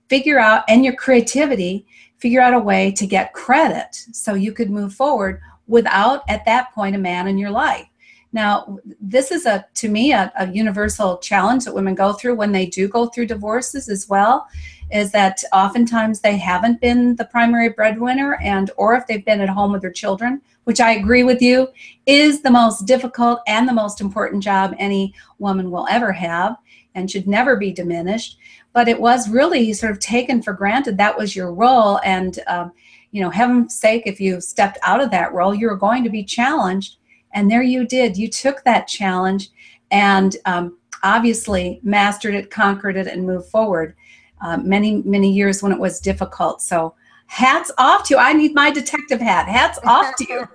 figure 0.08 0.39
out, 0.39 0.63
and 0.67 0.86
your 0.86 0.96
creativity, 0.96 1.88
figure 2.17 2.41
out 2.41 2.53
a 2.53 2.60
way 2.60 2.91
to 2.91 3.08
get 3.08 3.34
credit 3.34 3.96
so 4.13 4.36
you 4.36 4.51
could 4.51 4.69
move 4.69 4.93
forward 4.93 5.41
without, 5.70 6.24
at 6.28 6.44
that 6.46 6.74
point, 6.74 6.96
a 6.96 7.00
man 7.00 7.28
in 7.28 7.38
your 7.38 7.52
life. 7.52 7.88
Now, 8.32 8.78
this 9.00 9.32
is 9.32 9.46
a 9.46 9.66
to 9.76 9.90
me 9.90 10.12
a, 10.12 10.32
a, 10.38 10.52
universal 10.52 11.18
challenge 11.18 11.66
that 11.66 11.74
women 11.74 11.96
go 11.96 12.14
through 12.14 12.36
when 12.36 12.52
they 12.52 12.68
do 12.68 12.88
go 12.88 13.08
through 13.08 13.26
divorces 13.26 13.90
as 13.90 14.08
well, 14.08 14.48
is 14.92 15.12
that 15.14 15.44
oftentimes 15.52 16.20
they 16.20 16.38
haven't 16.38 16.80
been 16.80 17.16
the 17.16 17.26
primary 17.26 17.70
breadwinner, 17.70 18.40
and 18.42 18.70
or 18.78 18.96
if 18.96 19.08
they've 19.08 19.26
been 19.26 19.42
at 19.42 19.50
home 19.50 19.72
with 19.72 19.82
their 19.82 19.92
children, 19.92 20.42
which 20.66 20.80
I 20.80 20.92
agree 20.92 21.24
with 21.24 21.42
you, 21.42 21.70
is 22.06 22.42
the 22.42 22.52
most 22.52 22.86
difficult 22.86 23.40
and 23.48 23.68
the 23.68 23.74
most 23.74 24.00
important 24.00 24.44
job 24.44 24.76
any 24.78 25.14
woman 25.40 25.72
will 25.72 25.88
ever 25.90 26.12
have, 26.12 26.56
and 26.94 27.10
should 27.10 27.28
never 27.28 27.56
be 27.56 27.72
diminished. 27.72 28.38
But 28.74 28.88
it 28.88 29.02
was 29.02 29.30
really 29.30 29.74
sort 29.74 29.92
of 29.92 30.00
taken 30.00 30.44
for 30.44 30.54
granted 30.54 30.98
that 30.98 31.18
was 31.18 31.36
your 31.36 31.52
role, 31.52 32.00
and 32.04 32.38
um, 32.46 32.72
you 33.12 33.22
know, 33.22 33.30
heaven's 33.30 33.75
sake, 33.75 34.04
if 34.06 34.20
you 34.20 34.39
stepped 34.42 34.78
out 34.84 35.01
of 35.01 35.12
that 35.12 35.34
role, 35.34 35.54
you're 35.54 35.75
going 35.75 36.04
to 36.04 36.10
be 36.10 36.24
challenged 36.24 36.98
and 37.34 37.50
there 37.50 37.63
you 37.63 37.86
did. 37.86 38.18
You 38.18 38.28
took 38.28 38.63
that 38.63 38.88
challenge 38.88 39.50
and 39.92 40.36
um, 40.46 40.78
obviously 41.04 41.80
mastered 41.84 42.36
it, 42.36 42.51
conquered 42.51 42.98
it, 42.98 43.08
and 43.08 43.25
moved 43.25 43.50
forward. 43.50 43.96
Uh, 44.42 44.58
many, 44.58 45.01
many 45.04 45.32
years 45.32 45.62
when 45.62 45.72
it 45.72 45.80
was 45.80 46.00
difficult. 46.00 46.62
So 46.62 46.96
hats 47.28 47.72
off 47.78 48.08
to 48.08 48.13
you. 48.13 48.20
I 48.20 48.34
need 48.34 48.56
my 48.56 48.72
detective 48.72 49.20
hat. 49.20 49.48
Hats 49.48 49.80
off 49.86 50.16
to 50.16 50.25
you. 50.30 50.48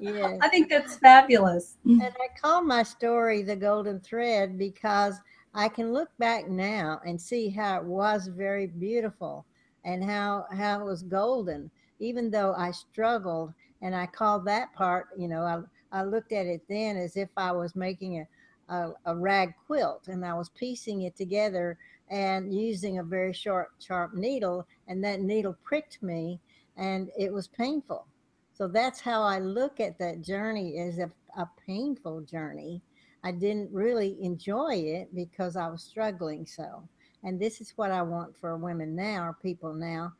yes. 0.14 0.38
I 0.42 0.48
think 0.48 0.70
that's 0.70 0.96
fabulous. 0.96 1.76
And 1.84 2.02
I 2.02 2.28
call 2.40 2.62
my 2.62 2.84
story 2.84 3.42
the 3.42 3.56
golden 3.56 4.00
thread 4.00 4.56
because 4.56 5.16
I 5.52 5.68
can 5.68 5.92
look 5.92 6.10
back 6.18 6.48
now 6.48 7.00
and 7.04 7.20
see 7.20 7.48
how 7.48 7.78
it 7.78 7.84
was 7.84 8.28
very 8.28 8.66
beautiful 8.66 9.44
and 9.84 10.02
how 10.02 10.46
how 10.52 10.80
it 10.80 10.84
was 10.84 11.02
golden, 11.02 11.70
even 11.98 12.30
though 12.30 12.54
I 12.54 12.70
struggled 12.70 13.52
and 13.82 13.94
I 13.94 14.06
called 14.06 14.44
that 14.46 14.72
part, 14.74 15.08
you 15.16 15.28
know, 15.28 15.42
I, 15.42 15.60
I 16.00 16.02
looked 16.04 16.32
at 16.32 16.46
it 16.46 16.62
then 16.68 16.96
as 16.96 17.16
if 17.16 17.28
I 17.36 17.52
was 17.52 17.76
making 17.76 18.18
a, 18.18 18.74
a, 18.74 18.92
a 19.06 19.16
rag 19.16 19.54
quilt 19.66 20.08
and 20.08 20.24
I 20.24 20.34
was 20.34 20.48
piecing 20.50 21.02
it 21.02 21.16
together 21.16 21.78
and 22.08 22.54
using 22.54 22.98
a 22.98 23.02
very 23.04 23.32
short, 23.32 23.70
sharp 23.78 24.14
needle, 24.14 24.66
and 24.88 25.02
that 25.04 25.20
needle 25.20 25.56
pricked 25.62 26.02
me 26.02 26.40
and 26.76 27.10
it 27.18 27.32
was 27.32 27.46
painful. 27.48 28.06
So 28.54 28.68
that's 28.68 29.00
how 29.00 29.22
I 29.22 29.38
look 29.38 29.80
at 29.80 29.98
that 29.98 30.22
journey 30.22 30.78
as 30.78 30.98
a, 30.98 31.10
a 31.36 31.48
painful 31.66 32.22
journey. 32.22 32.80
I 33.22 33.32
didn't 33.32 33.72
really 33.72 34.16
enjoy 34.22 34.74
it 34.74 35.14
because 35.14 35.56
I 35.56 35.68
was 35.68 35.82
struggling 35.82 36.46
so. 36.46 36.88
And 37.24 37.40
this 37.40 37.60
is 37.60 37.72
what 37.76 37.90
I 37.90 38.02
want 38.02 38.36
for 38.40 38.56
women 38.56 38.94
now, 38.94 39.24
or 39.24 39.36
people 39.42 39.72
now, 39.72 40.12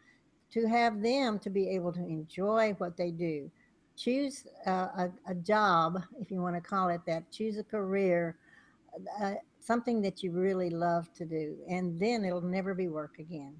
to 0.52 0.66
have 0.66 1.02
them 1.02 1.38
to 1.40 1.50
be 1.50 1.68
able 1.70 1.92
to 1.92 2.00
enjoy 2.00 2.74
what 2.78 2.96
they 2.96 3.10
do. 3.10 3.50
Choose 3.96 4.46
a, 4.66 5.10
a, 5.28 5.34
job, 5.34 6.02
if 6.20 6.30
you 6.30 6.40
want 6.40 6.56
to 6.56 6.60
call 6.60 6.88
it 6.88 7.02
that, 7.06 7.30
choose 7.30 7.58
a 7.58 7.62
career, 7.62 8.36
uh, 9.22 9.34
something 9.60 10.02
that 10.02 10.22
you 10.22 10.32
really 10.32 10.70
love 10.70 11.12
to 11.14 11.24
do, 11.24 11.56
and 11.68 11.98
then 12.00 12.24
it'll 12.24 12.40
never 12.40 12.74
be 12.74 12.88
work 12.88 13.18
again. 13.18 13.54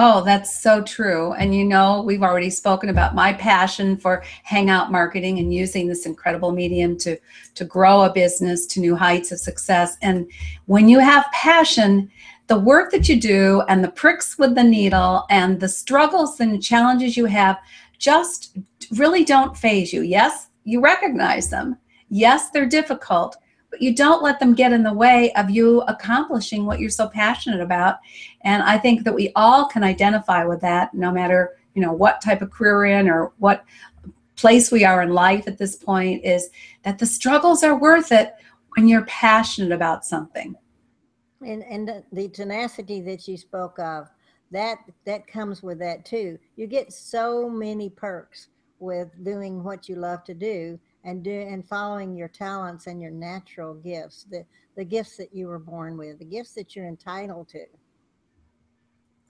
Oh, 0.00 0.22
that's 0.22 0.62
so 0.62 0.80
true. 0.80 1.32
And 1.32 1.52
you 1.52 1.64
know, 1.64 2.02
we've 2.02 2.22
already 2.22 2.50
spoken 2.50 2.88
about 2.88 3.16
my 3.16 3.32
passion 3.32 3.96
for 3.96 4.22
hangout 4.44 4.92
marketing 4.92 5.40
and 5.40 5.52
using 5.52 5.88
this 5.88 6.06
incredible 6.06 6.52
medium 6.52 6.96
to 6.98 7.18
to 7.56 7.64
grow 7.64 8.02
a 8.02 8.12
business 8.12 8.64
to 8.66 8.80
new 8.80 8.94
heights 8.94 9.32
of 9.32 9.40
success. 9.40 9.96
And 10.00 10.30
when 10.66 10.88
you 10.88 11.00
have 11.00 11.26
passion, 11.32 12.08
the 12.46 12.60
work 12.60 12.92
that 12.92 13.08
you 13.08 13.20
do 13.20 13.62
and 13.68 13.82
the 13.82 13.90
pricks 13.90 14.38
with 14.38 14.54
the 14.54 14.62
needle 14.62 15.24
and 15.30 15.58
the 15.58 15.68
struggles 15.68 16.38
and 16.38 16.62
challenges 16.62 17.16
you 17.16 17.24
have 17.24 17.58
just 17.98 18.56
really 18.92 19.24
don't 19.24 19.56
faze 19.56 19.92
you. 19.92 20.02
Yes, 20.02 20.46
you 20.62 20.80
recognize 20.80 21.50
them. 21.50 21.76
Yes, 22.08 22.50
they're 22.50 22.66
difficult, 22.66 23.36
but 23.70 23.82
you 23.82 23.94
don't 23.94 24.22
let 24.22 24.40
them 24.40 24.54
get 24.54 24.72
in 24.72 24.82
the 24.82 24.92
way 24.92 25.32
of 25.34 25.50
you 25.50 25.82
accomplishing 25.82 26.64
what 26.64 26.80
you're 26.80 26.90
so 26.90 27.08
passionate 27.08 27.60
about. 27.60 27.96
And 28.42 28.62
I 28.62 28.78
think 28.78 29.04
that 29.04 29.14
we 29.14 29.32
all 29.36 29.66
can 29.68 29.84
identify 29.84 30.44
with 30.44 30.60
that 30.62 30.94
no 30.94 31.12
matter, 31.12 31.56
you 31.74 31.82
know, 31.82 31.92
what 31.92 32.20
type 32.22 32.40
of 32.40 32.50
career 32.50 32.76
we're 32.76 32.86
in 32.86 33.08
or 33.08 33.32
what 33.38 33.64
place 34.36 34.70
we 34.70 34.84
are 34.84 35.02
in 35.02 35.10
life 35.10 35.46
at 35.48 35.58
this 35.58 35.76
point 35.76 36.24
is 36.24 36.50
that 36.84 36.98
the 36.98 37.06
struggles 37.06 37.62
are 37.62 37.78
worth 37.78 38.12
it 38.12 38.34
when 38.76 38.86
you're 38.86 39.04
passionate 39.06 39.72
about 39.72 40.04
something 40.04 40.54
and 41.44 41.62
and 41.64 41.88
the, 41.88 42.04
the 42.12 42.28
tenacity 42.28 43.00
that 43.00 43.26
you 43.26 43.36
spoke 43.36 43.78
of 43.78 44.08
that 44.50 44.78
that 45.04 45.26
comes 45.26 45.62
with 45.62 45.78
that 45.78 46.04
too 46.04 46.38
you 46.56 46.66
get 46.66 46.92
so 46.92 47.48
many 47.48 47.90
perks 47.90 48.48
with 48.78 49.08
doing 49.24 49.62
what 49.62 49.88
you 49.88 49.96
love 49.96 50.22
to 50.24 50.34
do 50.34 50.78
and 51.08 51.22
do 51.22 51.30
and 51.30 51.66
following 51.66 52.14
your 52.14 52.28
talents 52.28 52.86
and 52.86 53.00
your 53.00 53.10
natural 53.10 53.74
gifts 53.74 54.24
the 54.30 54.44
the 54.76 54.84
gifts 54.84 55.16
that 55.16 55.34
you 55.34 55.46
were 55.46 55.58
born 55.58 55.96
with 55.96 56.18
the 56.18 56.24
gifts 56.24 56.52
that 56.52 56.76
you're 56.76 56.86
entitled 56.86 57.48
to 57.48 57.64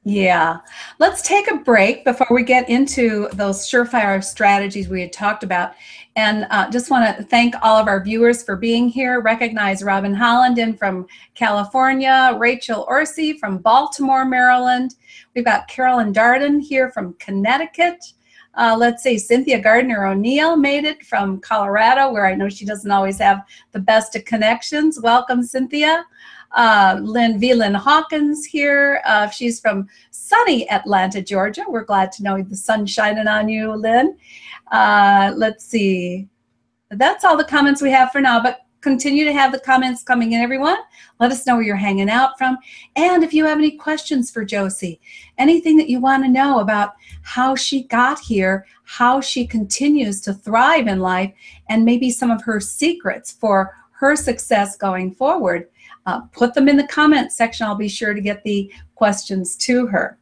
yeah. 0.05 0.61
Let's 0.99 1.21
take 1.21 1.51
a 1.51 1.57
break 1.57 2.03
before 2.03 2.29
we 2.31 2.43
get 2.43 2.71
into 2.71 3.29
those 3.35 3.69
surefire 3.69 4.25
strategies 4.25 4.89
we 4.89 5.03
had 5.03 5.13
talked 5.13 5.43
about. 5.43 5.73
And 6.17 6.47
uh, 6.51 6.71
just 6.71 6.91
want 6.91 7.15
to 7.15 7.25
thank 7.25 7.55
all 7.61 7.77
of 7.77 7.89
our 7.89 8.03
viewers 8.03 8.43
for 8.43 8.57
being 8.57 8.89
here. 8.89 9.21
Recognize 9.21 9.83
Robin 9.83 10.15
Hollenden 10.15 10.79
from 10.79 11.07
California, 11.35 12.35
Rachel 12.39 12.87
Orsi 12.89 13.37
from 13.39 13.59
Baltimore, 13.59 14.25
Maryland. 14.25 14.95
We've 15.35 15.45
got 15.45 15.69
Carolyn 15.69 16.15
Darden 16.15 16.63
here 16.63 16.91
from 16.91 17.13
Connecticut. 17.19 18.03
Uh, 18.59 18.77
let's 18.77 19.05
say 19.05 19.17
Cynthia 19.17 19.61
Gardner 19.61 20.07
O'Neill 20.07 20.57
made 20.57 20.85
it 20.85 21.07
from 21.07 21.41
Colorado, 21.41 22.13
where 22.13 22.27
I 22.27 22.35
know 22.35 22.49
she 22.49 22.65
doesn't 22.65 22.91
always 22.91 23.19
have 23.19 23.43
the 23.71 23.79
best 23.79 24.17
of 24.17 24.25
connections. 24.25 25.01
Welcome, 25.01 25.45
Cynthia. 25.45 26.05
Uh, 26.53 26.99
Lynn 27.01 27.39
V. 27.39 27.55
Lynn 27.55 27.75
Hawkins 27.75 28.45
here. 28.45 29.01
Uh, 29.05 29.29
she's 29.29 29.61
from 29.61 29.87
sunny 30.11 30.69
Atlanta, 30.71 31.23
Georgia. 31.23 31.65
We're 31.69 31.85
glad 31.85 32.11
to 32.13 32.23
know 32.25 32.43
the 32.43 32.57
sun 32.57 32.85
shining 32.85 33.29
on 33.29 33.49
you, 33.49 33.73
Lynn. 33.75 34.17
Uh, 34.73 35.33
let's 35.37 35.65
see. 35.65 36.27
That's 36.91 37.25
all 37.25 37.37
the 37.37 37.45
comments 37.45 37.81
we 37.81 37.93
have 37.93 38.11
for 38.11 38.21
now, 38.21 38.43
but 38.43 38.61
continue 38.81 39.25
to 39.25 39.33
have 39.33 39.53
the 39.53 39.61
comments 39.61 40.03
coming 40.03 40.33
in, 40.33 40.41
everyone. 40.41 40.79
Let 41.19 41.33
us 41.33 41.47
know 41.47 41.57
where 41.57 41.65
you're 41.65 41.77
hanging 41.77 42.11
out 42.11 42.39
from. 42.39 42.59
And 42.97 43.25
if 43.25 43.33
you 43.33 43.45
have 43.45 43.59
any 43.59 43.73
questions 43.73 44.31
for 44.31 44.45
Josie, 44.45 45.01
anything 45.37 45.77
that 45.77 45.89
you 45.89 46.01
want 46.01 46.25
to 46.25 46.31
know 46.31 46.61
about 46.61 46.93
how 47.23 47.55
she 47.55 47.85
got 47.85 48.19
here, 48.19 48.67
how 48.85 49.21
she 49.21 49.47
continues 49.47 50.21
to 50.23 50.33
thrive 50.33 50.87
in 50.87 51.01
life, 51.01 51.33
and 51.69 51.85
maybe 51.85 52.11
some 52.11 52.31
of 52.31 52.43
her 52.43 52.61
secrets 52.61 53.33
for 53.33 53.75
her 53.93 54.15
success 54.15 54.77
going 54.77 55.13
forward, 55.13 55.69
uh, 56.07 56.21
put 56.33 56.55
them 56.55 56.69
in 56.69 56.77
the 56.77 56.87
comment 56.87 57.33
section. 57.33 57.67
I'll 57.67 57.75
be 57.75 57.89
sure 57.89 58.15
to 58.15 58.21
get 58.21 58.43
the 58.45 58.73
questions 58.95 59.57
to 59.57 59.87
her. 59.89 60.19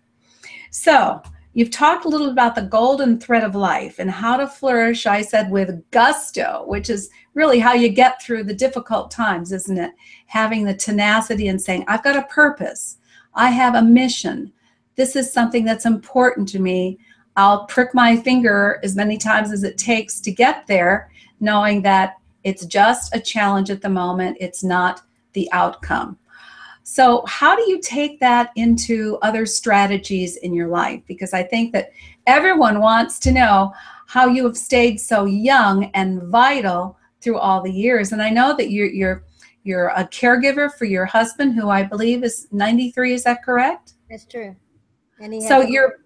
So, 0.70 1.22
You've 1.56 1.70
talked 1.70 2.04
a 2.04 2.08
little 2.10 2.28
about 2.28 2.54
the 2.54 2.60
golden 2.60 3.18
thread 3.18 3.42
of 3.42 3.54
life 3.54 3.98
and 3.98 4.10
how 4.10 4.36
to 4.36 4.46
flourish, 4.46 5.06
I 5.06 5.22
said, 5.22 5.50
with 5.50 5.82
gusto, 5.90 6.64
which 6.66 6.90
is 6.90 7.08
really 7.32 7.58
how 7.58 7.72
you 7.72 7.88
get 7.88 8.20
through 8.20 8.44
the 8.44 8.52
difficult 8.52 9.10
times, 9.10 9.52
isn't 9.52 9.78
it? 9.78 9.92
Having 10.26 10.66
the 10.66 10.74
tenacity 10.74 11.48
and 11.48 11.58
saying, 11.58 11.86
I've 11.88 12.04
got 12.04 12.14
a 12.14 12.26
purpose, 12.26 12.98
I 13.32 13.48
have 13.48 13.74
a 13.74 13.80
mission, 13.80 14.52
this 14.96 15.16
is 15.16 15.32
something 15.32 15.64
that's 15.64 15.86
important 15.86 16.46
to 16.50 16.58
me. 16.58 16.98
I'll 17.36 17.64
prick 17.64 17.94
my 17.94 18.18
finger 18.18 18.78
as 18.82 18.94
many 18.94 19.16
times 19.16 19.50
as 19.50 19.64
it 19.64 19.78
takes 19.78 20.20
to 20.20 20.30
get 20.30 20.66
there, 20.66 21.10
knowing 21.40 21.80
that 21.82 22.16
it's 22.44 22.66
just 22.66 23.16
a 23.16 23.20
challenge 23.20 23.70
at 23.70 23.80
the 23.80 23.88
moment, 23.88 24.36
it's 24.40 24.62
not 24.62 25.00
the 25.32 25.50
outcome. 25.52 26.18
So, 26.88 27.24
how 27.26 27.56
do 27.56 27.68
you 27.68 27.80
take 27.80 28.20
that 28.20 28.52
into 28.54 29.18
other 29.20 29.44
strategies 29.44 30.36
in 30.36 30.54
your 30.54 30.68
life? 30.68 31.02
Because 31.08 31.34
I 31.34 31.42
think 31.42 31.72
that 31.72 31.90
everyone 32.28 32.78
wants 32.78 33.18
to 33.20 33.32
know 33.32 33.72
how 34.06 34.28
you 34.28 34.44
have 34.44 34.56
stayed 34.56 35.00
so 35.00 35.24
young 35.24 35.86
and 35.94 36.22
vital 36.22 36.96
through 37.20 37.38
all 37.38 37.60
the 37.60 37.72
years. 37.72 38.12
And 38.12 38.22
I 38.22 38.30
know 38.30 38.56
that 38.56 38.70
you're 38.70 38.86
you're 38.86 39.24
you're 39.64 39.88
a 39.88 40.04
caregiver 40.04 40.72
for 40.74 40.84
your 40.84 41.06
husband, 41.06 41.56
who 41.56 41.70
I 41.70 41.82
believe 41.82 42.22
is 42.22 42.46
93. 42.52 43.14
Is 43.14 43.24
that 43.24 43.42
correct? 43.42 43.94
That's 44.08 44.24
true. 44.24 44.54
And 45.18 45.34
he 45.34 45.40
so 45.40 45.62
you're 45.62 45.98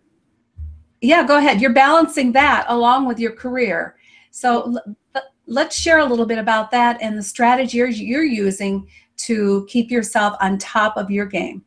yeah, 1.03 1.27
go 1.27 1.37
ahead. 1.37 1.61
You're 1.61 1.75
balancing 1.75 2.33
that 2.33 2.65
along 2.69 3.07
with 3.07 3.19
your 3.19 3.33
career. 3.33 3.97
So 4.31 4.79
let's 5.47 5.77
share 5.77 5.99
a 5.99 6.07
little 6.07 6.27
bit 6.27 6.39
about 6.39 6.71
that 6.71 6.97
and 7.03 7.19
the 7.19 7.23
strategies 7.23 8.01
you're 8.01 8.23
using 8.23 8.89
to 9.25 9.67
keep 9.69 9.91
yourself 9.91 10.37
on 10.41 10.59
top 10.59 10.97
of 10.97 11.11
your 11.11 11.27
game? 11.27 11.65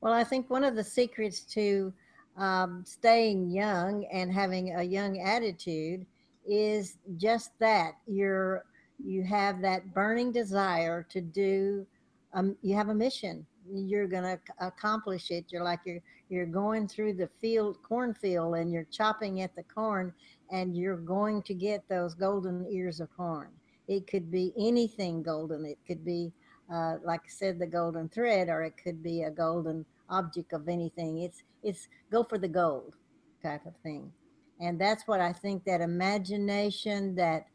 Well, 0.00 0.12
I 0.12 0.24
think 0.24 0.48
one 0.48 0.64
of 0.64 0.76
the 0.76 0.84
secrets 0.84 1.40
to 1.54 1.92
um, 2.36 2.84
staying 2.86 3.50
young 3.50 4.04
and 4.12 4.32
having 4.32 4.74
a 4.76 4.82
young 4.82 5.20
attitude 5.20 6.06
is 6.46 6.98
just 7.16 7.58
that 7.58 7.92
you're 8.06 8.64
you 9.04 9.22
have 9.22 9.60
that 9.60 9.94
burning 9.94 10.32
desire 10.32 11.06
to 11.10 11.20
do 11.20 11.86
um, 12.34 12.56
you 12.62 12.74
have 12.74 12.88
a 12.88 12.94
mission. 12.94 13.46
You're 13.70 14.06
going 14.06 14.24
to 14.24 14.40
accomplish 14.60 15.30
it. 15.30 15.46
You're 15.48 15.64
like 15.64 15.80
you're 15.84 16.00
you're 16.28 16.46
going 16.46 16.88
through 16.88 17.14
the 17.14 17.28
field 17.40 17.78
cornfield 17.82 18.56
and 18.56 18.72
you're 18.72 18.86
chopping 18.90 19.40
at 19.40 19.54
the 19.56 19.62
corn 19.62 20.12
and 20.50 20.76
you're 20.76 20.96
going 20.96 21.42
to 21.42 21.54
get 21.54 21.88
those 21.88 22.14
golden 22.14 22.66
ears 22.70 23.00
of 23.00 23.14
corn. 23.16 23.48
It 23.88 24.06
could 24.06 24.30
be 24.30 24.52
anything 24.58 25.22
golden. 25.22 25.64
It 25.64 25.78
could 25.86 26.04
be 26.04 26.32
uh, 26.72 26.96
like 27.04 27.20
I 27.24 27.30
said, 27.30 27.58
the 27.58 27.66
golden 27.66 28.08
thread, 28.08 28.48
or 28.48 28.62
it 28.62 28.74
could 28.82 29.02
be 29.02 29.22
a 29.22 29.30
golden 29.30 29.84
object 30.10 30.52
of 30.52 30.68
anything. 30.68 31.18
It's 31.22 31.42
it's 31.62 31.88
go 32.10 32.24
for 32.24 32.38
the 32.38 32.48
gold 32.48 32.94
type 33.42 33.66
of 33.66 33.74
thing, 33.82 34.12
and 34.60 34.80
that's 34.80 35.06
what 35.06 35.20
I 35.20 35.32
think 35.32 35.64
that 35.64 35.80
imagination 35.80 37.14
that 37.16 37.46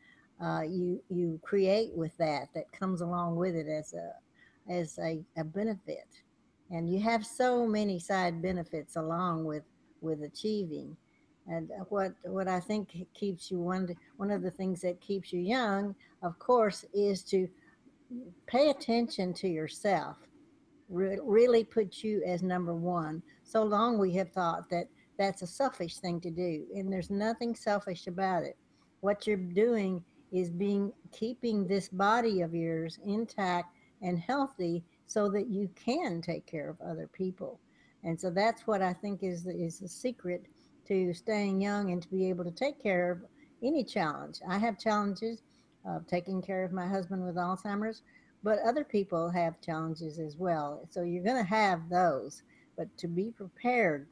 uh, 0.44 0.62
you 0.62 1.02
you 1.10 1.40
create 1.44 1.92
with 1.96 2.16
that 2.18 2.50
that 2.56 2.72
comes 2.72 3.02
along 3.02 3.36
with 3.36 3.56
it 3.56 3.68
as 3.68 3.94
a 3.94 4.14
as 4.72 4.98
a, 5.00 5.22
a 5.38 5.44
benefit, 5.44 6.08
and 6.72 6.90
you 6.90 7.00
have 7.02 7.26
so 7.26 7.68
many 7.68 8.00
side 8.00 8.42
benefits 8.42 8.96
along 8.96 9.46
with 9.46 9.64
with 10.02 10.24
achieving. 10.24 10.96
And 11.46 11.70
what 11.90 12.14
what 12.24 12.48
I 12.48 12.62
think 12.62 13.06
keeps 13.14 13.52
you 13.52 13.60
one 13.60 13.96
one 14.18 14.32
of 14.32 14.42
the 14.42 14.52
things 14.52 14.82
that 14.82 15.02
keeps 15.02 15.34
you 15.34 15.42
young, 15.42 15.94
of 16.22 16.40
course, 16.40 16.86
is 16.94 17.22
to 17.26 17.50
pay 18.48 18.70
attention 18.70 19.34
to 19.36 19.48
yourself. 19.48 20.18
Re- 20.90 21.20
really 21.24 21.64
put 21.64 22.04
you 22.04 22.22
as 22.26 22.44
number 22.44 22.74
one. 22.74 23.22
So 23.44 23.64
long 23.64 23.98
we 23.98 24.14
have 24.14 24.32
thought 24.32 24.70
that 24.70 24.88
that's 25.18 25.42
a 25.42 25.48
selfish 25.48 25.98
thing 25.98 26.20
to 26.22 26.32
do 26.32 26.66
and 26.76 26.92
there's 26.92 27.10
nothing 27.10 27.56
selfish 27.56 28.08
about 28.08 28.44
it. 28.44 28.58
What 29.02 29.28
you're 29.28 29.38
doing 29.38 30.04
is 30.32 30.50
being 30.50 30.92
keeping 31.12 31.68
this 31.68 31.90
body 31.90 32.42
of 32.42 32.56
yours 32.56 33.00
intact 33.06 33.76
and 34.02 34.18
healthy 34.18 34.84
so 35.06 35.30
that 35.30 35.48
you 35.48 35.70
can 35.76 36.22
take 36.22 36.46
care 36.46 36.70
of 36.70 36.82
other 36.82 37.08
people. 37.08 37.60
And 38.04 38.20
so 38.20 38.30
that's 38.30 38.68
what 38.68 38.82
i 38.82 38.92
think 38.94 39.24
is 39.24 39.44
the, 39.44 39.56
is 39.56 39.80
the 39.80 39.88
secret 39.88 40.46
to 40.88 41.14
staying 41.14 41.62
young 41.62 41.92
and 41.92 42.02
to 42.02 42.10
be 42.10 42.28
able 42.30 42.44
to 42.44 42.52
take 42.52 42.82
care 42.82 43.12
of 43.12 43.20
any 43.64 43.84
challenge. 43.84 44.40
I 44.48 44.58
have 44.58 44.78
challenges 44.78 45.42
taking 46.08 46.42
care 46.42 46.64
of 46.64 46.72
my 46.72 46.88
husband 46.88 47.26
with 47.26 47.36
Alzheimer's, 47.36 48.02
but 48.44 48.60
other 48.60 48.84
people 48.84 49.30
have 49.30 49.62
challenges 49.62 50.20
as 50.20 50.38
well. 50.38 50.88
So 50.90 51.04
you're 51.04 51.24
going 51.24 51.44
to 51.44 51.50
have 51.50 51.90
those, 51.90 52.44
but 52.78 52.96
to 52.98 53.08
be 53.08 53.32
prepared, 53.32 54.08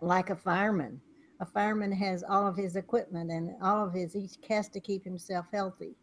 like 0.00 0.30
a 0.30 0.36
fireman, 0.36 1.00
a 1.40 1.46
fireman 1.46 1.92
has 1.92 2.24
all 2.28 2.46
of 2.46 2.56
his 2.56 2.76
equipment 2.76 3.30
and 3.30 3.54
all 3.62 3.86
of 3.86 3.92
his, 3.92 4.12
he 4.12 4.28
has 4.48 4.68
to 4.70 4.80
keep 4.80 5.04
himself 5.04 5.46
healthy. 5.52 5.94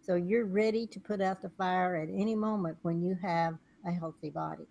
So 0.00 0.16
you're 0.16 0.46
ready 0.46 0.86
to 0.86 1.00
put 1.00 1.20
out 1.20 1.40
the 1.40 1.50
fire 1.50 1.96
at 1.96 2.08
any 2.08 2.34
moment 2.34 2.76
when 2.82 3.02
you 3.02 3.16
have 3.22 3.56
a 3.86 3.92
healthy 3.92 4.30
body. 4.30 4.66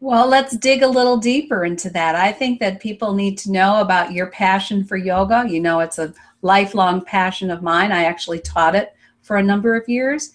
Well, 0.00 0.28
let's 0.28 0.56
dig 0.56 0.82
a 0.82 0.88
little 0.88 1.16
deeper 1.16 1.64
into 1.64 1.90
that. 1.90 2.14
I 2.14 2.32
think 2.32 2.60
that 2.60 2.80
people 2.80 3.14
need 3.14 3.36
to 3.38 3.52
know 3.52 3.80
about 3.80 4.12
your 4.12 4.28
passion 4.28 4.84
for 4.84 4.96
yoga. 4.96 5.44
You 5.48 5.60
know, 5.60 5.80
it's 5.80 5.98
a 5.98 6.14
lifelong 6.42 7.04
passion 7.04 7.50
of 7.50 7.62
mine. 7.62 7.92
I 7.92 8.04
actually 8.04 8.40
taught 8.40 8.74
it 8.74 8.94
for 9.22 9.36
a 9.36 9.42
number 9.42 9.74
of 9.74 9.88
years. 9.88 10.32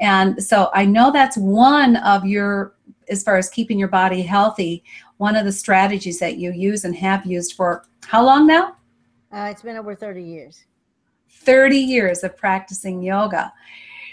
And 0.00 0.42
so 0.42 0.70
I 0.74 0.84
know 0.84 1.10
that's 1.12 1.36
one 1.36 1.96
of 1.96 2.24
your, 2.26 2.74
as 3.08 3.22
far 3.22 3.36
as 3.36 3.48
keeping 3.48 3.78
your 3.78 3.88
body 3.88 4.22
healthy, 4.22 4.82
one 5.18 5.36
of 5.36 5.44
the 5.44 5.52
strategies 5.52 6.18
that 6.18 6.36
you 6.36 6.52
use 6.52 6.84
and 6.84 6.94
have 6.96 7.24
used 7.24 7.54
for 7.54 7.86
how 8.04 8.24
long 8.24 8.46
now? 8.46 8.76
Uh, 9.32 9.48
it's 9.50 9.62
been 9.62 9.76
over 9.76 9.94
30 9.94 10.22
years. 10.22 10.64
30 11.30 11.76
years 11.76 12.24
of 12.24 12.36
practicing 12.36 13.02
yoga. 13.02 13.52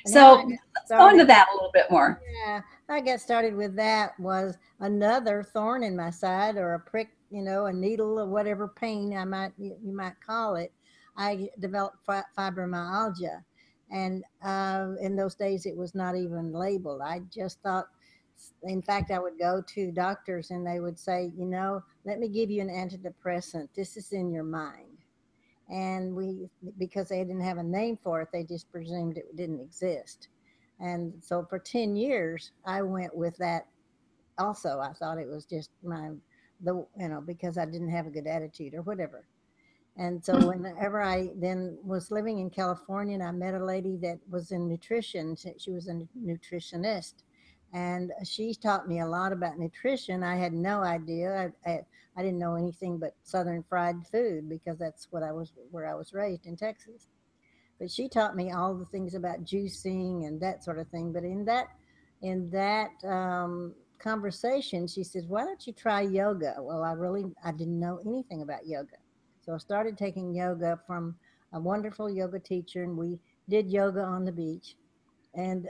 And 0.06 0.14
so 0.14 0.44
let's 0.76 0.90
go 0.90 1.10
into 1.10 1.26
that 1.26 1.48
a 1.52 1.54
little 1.54 1.72
bit 1.74 1.90
more. 1.90 2.22
Yeah, 2.46 2.62
I 2.90 3.02
got 3.02 3.22
started 3.22 3.56
with 3.56 3.76
that 3.76 4.20
was 4.20 4.58
another 4.80 5.44
thorn 5.44 5.84
in 5.84 5.96
my 5.96 6.10
side 6.10 6.58
or 6.58 6.74
a 6.74 6.80
prick, 6.80 7.10
you 7.30 7.42
know, 7.42 7.68
a 7.68 7.74
needle 7.74 8.20
or 8.20 8.26
whatever 8.26 8.68
pain 8.68 9.16
I 9.16 9.26
might 9.26 9.54
you 9.58 9.78
might 9.84 10.16
call 10.26 10.56
it. 10.56 10.74
I 11.18 11.50
developed 11.60 11.98
fibromyalgia. 12.08 13.44
And 13.92 14.24
uh, 14.44 14.94
in 15.02 15.16
those 15.16 15.36
days, 15.36 15.66
it 15.66 15.76
was 15.76 15.94
not 15.94 16.16
even 16.16 16.54
labeled. 16.54 17.02
I 17.02 17.22
just 17.34 17.60
thought, 17.62 17.88
in 18.64 18.82
fact, 18.82 19.12
I 19.12 19.20
would 19.20 19.38
go 19.38 19.62
to 19.76 19.92
doctors 19.92 20.52
and 20.52 20.66
they 20.66 20.80
would 20.80 20.98
say, 20.98 21.32
you 21.38 21.46
know, 21.46 21.84
let 22.06 22.20
me 22.20 22.30
give 22.30 22.50
you 22.50 22.62
an 22.62 22.70
antidepressant. 22.70 23.68
This 23.76 23.98
is 23.98 24.14
in 24.14 24.32
your 24.32 24.44
mind. 24.44 24.98
And 25.70 26.16
we, 26.16 26.50
because 26.78 27.10
they 27.10 27.20
didn't 27.20 27.42
have 27.42 27.58
a 27.58 27.64
name 27.64 27.98
for 28.02 28.22
it, 28.22 28.30
they 28.32 28.44
just 28.44 28.72
presumed 28.72 29.18
it 29.18 29.36
didn't 29.36 29.62
exist. 29.62 30.30
And 30.80 31.14
so 31.22 31.46
for 31.50 31.60
10 31.60 31.96
years, 31.96 32.52
I 32.66 32.82
went 32.82 33.16
with 33.16 33.38
that 33.38 33.68
also. 34.38 34.80
I 34.80 34.94
thought 34.94 35.18
it 35.18 35.28
was 35.28 35.46
just 35.46 35.70
my, 35.84 36.10
the, 36.62 36.86
you 36.98 37.08
know, 37.10 37.22
because 37.22 37.58
I 37.58 37.66
didn't 37.66 37.92
have 37.92 38.08
a 38.08 38.12
good 38.12 38.28
attitude 38.28 38.74
or 38.74 38.82
whatever. 38.82 39.26
And 39.98 40.24
so 40.24 40.34
whenever 40.48 41.02
I 41.02 41.30
then 41.36 41.78
was 41.84 42.12
living 42.12 42.40
in 42.40 42.50
California 42.50 43.14
and 43.14 43.24
I 43.24 43.32
met 43.32 43.54
a 43.54 43.64
lady 43.64 43.98
that 43.98 44.20
was 44.30 44.52
in 44.52 44.68
nutrition, 44.68 45.36
she 45.36 45.72
was 45.72 45.88
a 45.88 46.08
nutritionist 46.18 47.24
and 47.74 48.12
she 48.24 48.54
taught 48.54 48.88
me 48.88 49.00
a 49.00 49.08
lot 49.08 49.32
about 49.32 49.58
nutrition. 49.58 50.24
I 50.24 50.36
had 50.36 50.54
no 50.54 50.82
idea. 50.82 51.52
I, 51.66 51.70
I, 51.70 51.80
I, 52.18 52.22
didn't 52.22 52.40
know 52.40 52.56
anything 52.56 52.98
but 52.98 53.16
Southern 53.24 53.64
fried 53.64 53.96
food 54.12 54.50
because 54.50 54.78
that's 54.78 55.08
what 55.12 55.24
I 55.24 55.32
was 55.32 55.54
where 55.72 55.90
I 55.90 55.96
was 55.96 56.14
raised 56.14 56.46
in 56.46 56.58
Texas. 56.58 57.08
But 57.80 57.90
she 57.90 58.10
taught 58.10 58.36
me 58.36 58.52
all 58.52 58.76
the 58.76 58.86
things 58.86 59.16
about 59.16 59.46
juicing 59.46 60.28
and 60.28 60.40
that 60.42 60.64
sort 60.64 60.80
of 60.80 60.88
thing. 60.90 61.14
But 61.14 61.24
in 61.24 61.46
that 61.46 61.68
in 62.22 62.50
that 62.52 62.92
um, 63.06 63.74
conversation, 64.00 64.86
she 64.88 65.04
says, 65.04 65.26
"Why 65.26 65.46
don't 65.46 65.66
you 65.66 65.74
try 65.74 66.02
yoga?" 66.02 66.56
Well, 66.60 66.84
I 66.84 66.92
really 66.92 67.26
I 67.44 67.52
didn't 67.52 67.80
know 67.80 68.00
anything 68.06 68.42
about 68.42 68.68
yoga. 68.68 68.98
So 69.42 69.54
I 69.54 69.58
started 69.58 69.98
taking 69.98 70.34
yoga 70.34 70.80
from 70.86 71.16
a 71.54 71.60
wonderful 71.60 72.10
yoga 72.10 72.40
teacher, 72.40 72.84
and 72.84 72.98
we 72.98 73.20
did 73.50 73.70
yoga 73.70 74.02
on 74.02 74.24
the 74.24 74.32
beach. 74.32 74.76
And 75.34 75.68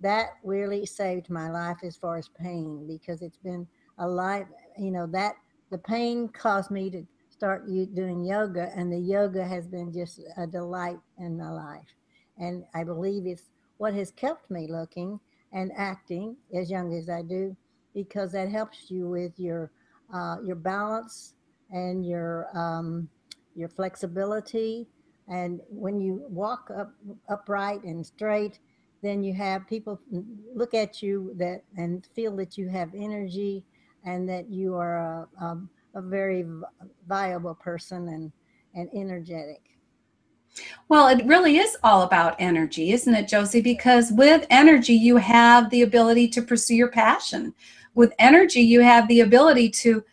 that 0.00 0.30
really 0.42 0.84
saved 0.84 1.30
my 1.30 1.50
life 1.50 1.78
as 1.84 1.96
far 1.96 2.16
as 2.16 2.28
pain 2.28 2.86
because 2.86 3.22
it's 3.22 3.38
been 3.38 3.66
a 3.98 4.06
life, 4.06 4.46
you 4.76 4.90
know, 4.90 5.06
that 5.06 5.34
the 5.70 5.78
pain 5.78 6.28
caused 6.28 6.70
me 6.70 6.90
to 6.90 7.06
start 7.30 7.66
doing 7.66 8.24
yoga, 8.24 8.70
and 8.76 8.92
the 8.92 8.98
yoga 8.98 9.46
has 9.46 9.66
been 9.66 9.92
just 9.92 10.20
a 10.36 10.46
delight 10.46 10.98
in 11.18 11.36
my 11.38 11.50
life. 11.50 11.94
And 12.38 12.64
I 12.74 12.84
believe 12.84 13.26
it's 13.26 13.50
what 13.78 13.94
has 13.94 14.10
kept 14.10 14.50
me 14.50 14.68
looking 14.68 15.18
and 15.52 15.70
acting 15.76 16.36
as 16.54 16.70
young 16.70 16.94
as 16.94 17.08
I 17.08 17.22
do 17.22 17.56
because 17.94 18.32
that 18.32 18.48
helps 18.48 18.90
you 18.90 19.08
with 19.08 19.38
your 19.38 19.70
uh, 20.12 20.36
your 20.44 20.56
balance 20.56 21.34
and 21.72 22.06
your 22.06 22.48
um, 22.56 23.08
your 23.54 23.68
flexibility. 23.68 24.86
And 25.28 25.60
when 25.68 26.00
you 26.00 26.24
walk 26.28 26.70
up 26.76 26.92
upright 27.28 27.84
and 27.84 28.04
straight, 28.04 28.58
then 29.02 29.22
you 29.22 29.34
have 29.34 29.66
people 29.66 30.00
look 30.54 30.74
at 30.74 31.02
you 31.02 31.32
that 31.36 31.62
and 31.76 32.06
feel 32.14 32.36
that 32.36 32.56
you 32.56 32.68
have 32.68 32.90
energy 32.94 33.64
and 34.04 34.28
that 34.28 34.50
you 34.50 34.74
are 34.74 34.96
a, 34.98 35.44
a, 35.44 35.58
a 35.94 36.02
very 36.02 36.46
viable 37.08 37.54
person 37.54 38.08
and 38.08 38.32
and 38.74 38.88
energetic. 38.94 39.60
Well, 40.88 41.08
it 41.08 41.24
really 41.24 41.56
is 41.56 41.76
all 41.82 42.02
about 42.02 42.36
energy, 42.38 42.92
isn't 42.92 43.14
it, 43.14 43.28
Josie? 43.28 43.62
Because 43.62 44.12
with 44.12 44.46
energy, 44.50 44.92
you 44.92 45.16
have 45.16 45.70
the 45.70 45.82
ability 45.82 46.28
to 46.28 46.42
pursue 46.42 46.74
your 46.74 46.90
passion. 46.90 47.54
With 47.94 48.12
energy, 48.18 48.60
you 48.60 48.80
have 48.80 49.08
the 49.08 49.20
ability 49.20 49.70
to 49.70 50.04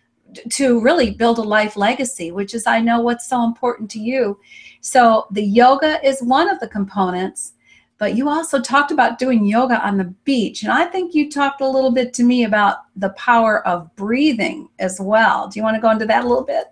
to 0.50 0.80
really 0.82 1.12
build 1.12 1.40
a 1.40 1.44
life 1.44 1.76
legacy, 1.76 2.32
which 2.32 2.54
is 2.54 2.68
I 2.68 2.80
know 2.80 3.02
what's 3.02 3.28
so 3.28 3.44
important 3.44 3.90
to 3.92 4.00
you. 4.00 4.40
So 4.82 5.28
the 5.32 5.44
yoga 5.44 6.06
is 6.06 6.22
one 6.22 6.50
of 6.50 6.60
the 6.60 6.68
components, 6.68 7.54
but 7.98 8.16
you 8.16 8.30
also 8.30 8.62
talked 8.62 8.92
about 8.92 9.20
doing 9.20 9.46
yoga 9.46 9.86
on 9.86 9.98
the 9.98 10.14
beach, 10.24 10.64
and 10.64 10.72
I 10.72 10.86
think 10.86 11.14
you 11.14 11.30
talked 11.30 11.62
a 11.62 11.68
little 11.68 11.92
bit 11.92 12.14
to 12.16 12.24
me 12.24 12.46
about 12.46 12.78
the 12.96 13.10
power 13.10 13.66
of 13.68 13.94
breathing 13.96 14.70
as 14.80 15.00
well. 15.02 15.48
Do 15.48 15.60
you 15.60 15.64
want 15.64 15.76
to 15.76 15.82
go 15.82 15.92
into 15.92 16.06
that 16.06 16.24
a 16.24 16.28
little 16.28 16.46
bit? 16.46 16.68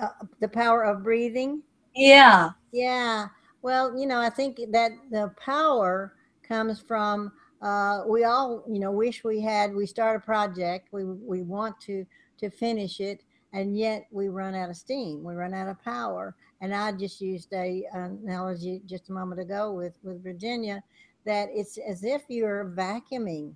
Uh, 0.00 0.08
the 0.40 0.48
power 0.48 0.82
of 0.84 1.04
breathing. 1.04 1.62
Yeah. 1.94 2.50
Yeah. 2.72 3.28
Well, 3.62 3.96
you 3.96 4.06
know, 4.06 4.20
I 4.20 4.30
think 4.30 4.58
that 4.72 4.90
the 5.10 5.32
power 5.38 6.14
comes 6.42 6.80
from 6.80 7.32
uh, 7.64 8.02
we 8.06 8.24
all, 8.24 8.62
you 8.68 8.78
know, 8.78 8.92
wish 8.92 9.24
we 9.24 9.40
had. 9.40 9.74
We 9.74 9.86
start 9.86 10.16
a 10.16 10.20
project, 10.20 10.88
we 10.92 11.04
we 11.04 11.42
want 11.42 11.80
to 11.82 12.04
to 12.38 12.50
finish 12.50 13.00
it, 13.00 13.22
and 13.52 13.76
yet 13.76 14.06
we 14.10 14.28
run 14.28 14.54
out 14.54 14.70
of 14.70 14.76
steam. 14.76 15.22
We 15.22 15.34
run 15.34 15.54
out 15.54 15.68
of 15.68 15.82
power. 15.82 16.34
And 16.60 16.74
I 16.74 16.92
just 16.92 17.20
used 17.20 17.52
a 17.52 17.84
analogy 17.92 18.82
just 18.86 19.10
a 19.10 19.12
moment 19.12 19.40
ago 19.40 19.72
with 19.72 19.98
with 20.02 20.22
Virginia 20.22 20.82
that 21.26 21.48
it's 21.52 21.78
as 21.78 22.04
if 22.04 22.22
you're 22.28 22.72
vacuuming, 22.76 23.54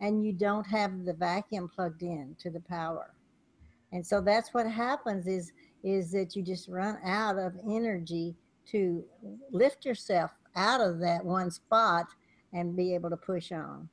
and 0.00 0.24
you 0.24 0.32
don't 0.32 0.66
have 0.66 1.04
the 1.04 1.12
vacuum 1.12 1.68
plugged 1.68 2.02
in 2.02 2.36
to 2.40 2.50
the 2.50 2.60
power. 2.60 3.14
And 3.92 4.06
so 4.06 4.20
that's 4.20 4.54
what 4.54 4.66
happens 4.66 5.26
is 5.26 5.52
is 5.82 6.12
that 6.12 6.36
you 6.36 6.42
just 6.42 6.68
run 6.68 6.98
out 7.04 7.38
of 7.38 7.54
energy 7.68 8.36
to 8.66 9.04
lift 9.50 9.84
yourself 9.84 10.30
out 10.56 10.80
of 10.80 11.00
that 11.00 11.24
one 11.24 11.50
spot 11.50 12.06
and 12.52 12.76
be 12.76 12.94
able 12.94 13.10
to 13.10 13.16
push 13.16 13.52
on. 13.52 13.88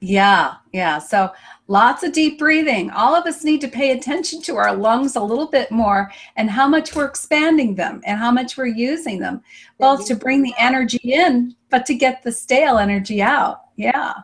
Yeah, 0.00 0.54
yeah. 0.72 0.98
So 0.98 1.32
lots 1.66 2.04
of 2.04 2.12
deep 2.12 2.38
breathing. 2.38 2.90
All 2.90 3.16
of 3.16 3.26
us 3.26 3.42
need 3.42 3.60
to 3.62 3.68
pay 3.68 3.90
attention 3.90 4.40
to 4.42 4.56
our 4.56 4.74
lungs 4.74 5.16
a 5.16 5.20
little 5.20 5.48
bit 5.48 5.70
more 5.72 6.12
and 6.36 6.48
how 6.48 6.68
much 6.68 6.94
we're 6.94 7.06
expanding 7.06 7.74
them 7.74 8.00
and 8.04 8.18
how 8.18 8.30
much 8.30 8.56
we're 8.56 8.66
using 8.66 9.18
them, 9.18 9.42
both 9.78 10.06
to 10.06 10.14
bring 10.14 10.42
the 10.42 10.54
energy 10.58 11.00
in, 11.02 11.56
but 11.68 11.84
to 11.86 11.94
get 11.94 12.22
the 12.22 12.30
stale 12.30 12.78
energy 12.78 13.20
out. 13.20 13.62
Yeah. 13.76 14.14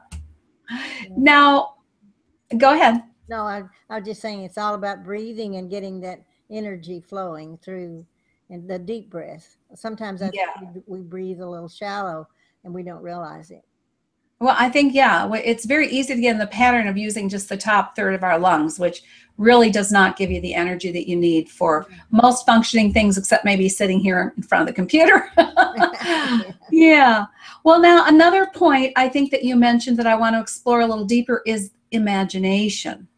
Now, 1.16 1.74
go 2.56 2.74
ahead. 2.74 3.02
No, 3.28 3.42
I, 3.42 3.62
I 3.90 3.98
was 3.98 4.06
just 4.06 4.20
saying 4.20 4.42
it's 4.44 4.58
all 4.58 4.74
about 4.74 5.02
breathing 5.02 5.56
and 5.56 5.70
getting 5.70 6.00
that 6.02 6.22
energy 6.50 7.00
flowing 7.00 7.58
through 7.58 8.06
and 8.50 8.68
the 8.68 8.78
deep 8.78 9.10
breath. 9.10 9.56
Sometimes 9.74 10.22
I 10.22 10.30
Yeah. 10.32 10.52
we 10.86 11.00
breathe 11.00 11.40
a 11.40 11.48
little 11.48 11.68
shallow 11.68 12.28
and 12.62 12.72
we 12.72 12.82
don't 12.82 13.02
realize 13.02 13.50
it. 13.50 13.64
Well, 14.40 14.56
I 14.58 14.68
think, 14.68 14.94
yeah, 14.94 15.30
it's 15.32 15.64
very 15.64 15.88
easy 15.88 16.14
to 16.14 16.20
get 16.20 16.32
in 16.32 16.38
the 16.38 16.46
pattern 16.46 16.86
of 16.86 16.96
using 16.96 17.28
just 17.28 17.48
the 17.48 17.56
top 17.56 17.96
third 17.96 18.14
of 18.14 18.24
our 18.24 18.38
lungs, 18.38 18.78
which 18.78 19.02
really 19.38 19.70
does 19.70 19.90
not 19.90 20.16
give 20.16 20.30
you 20.30 20.40
the 20.40 20.54
energy 20.54 20.92
that 20.92 21.08
you 21.08 21.16
need 21.16 21.48
for 21.48 21.86
most 22.10 22.46
functioning 22.46 22.92
things, 22.92 23.18
except 23.18 23.44
maybe 23.44 23.68
sitting 23.68 23.98
here 23.98 24.32
in 24.36 24.42
front 24.42 24.62
of 24.62 24.66
the 24.66 24.72
computer. 24.72 25.30
yeah. 26.70 27.26
Well, 27.64 27.80
now, 27.80 28.06
another 28.06 28.46
point 28.46 28.92
I 28.96 29.08
think 29.08 29.30
that 29.30 29.44
you 29.44 29.56
mentioned 29.56 29.96
that 29.98 30.06
I 30.06 30.14
want 30.14 30.34
to 30.34 30.40
explore 30.40 30.80
a 30.80 30.86
little 30.86 31.04
deeper 31.04 31.42
is 31.46 31.70
imagination. 31.90 33.08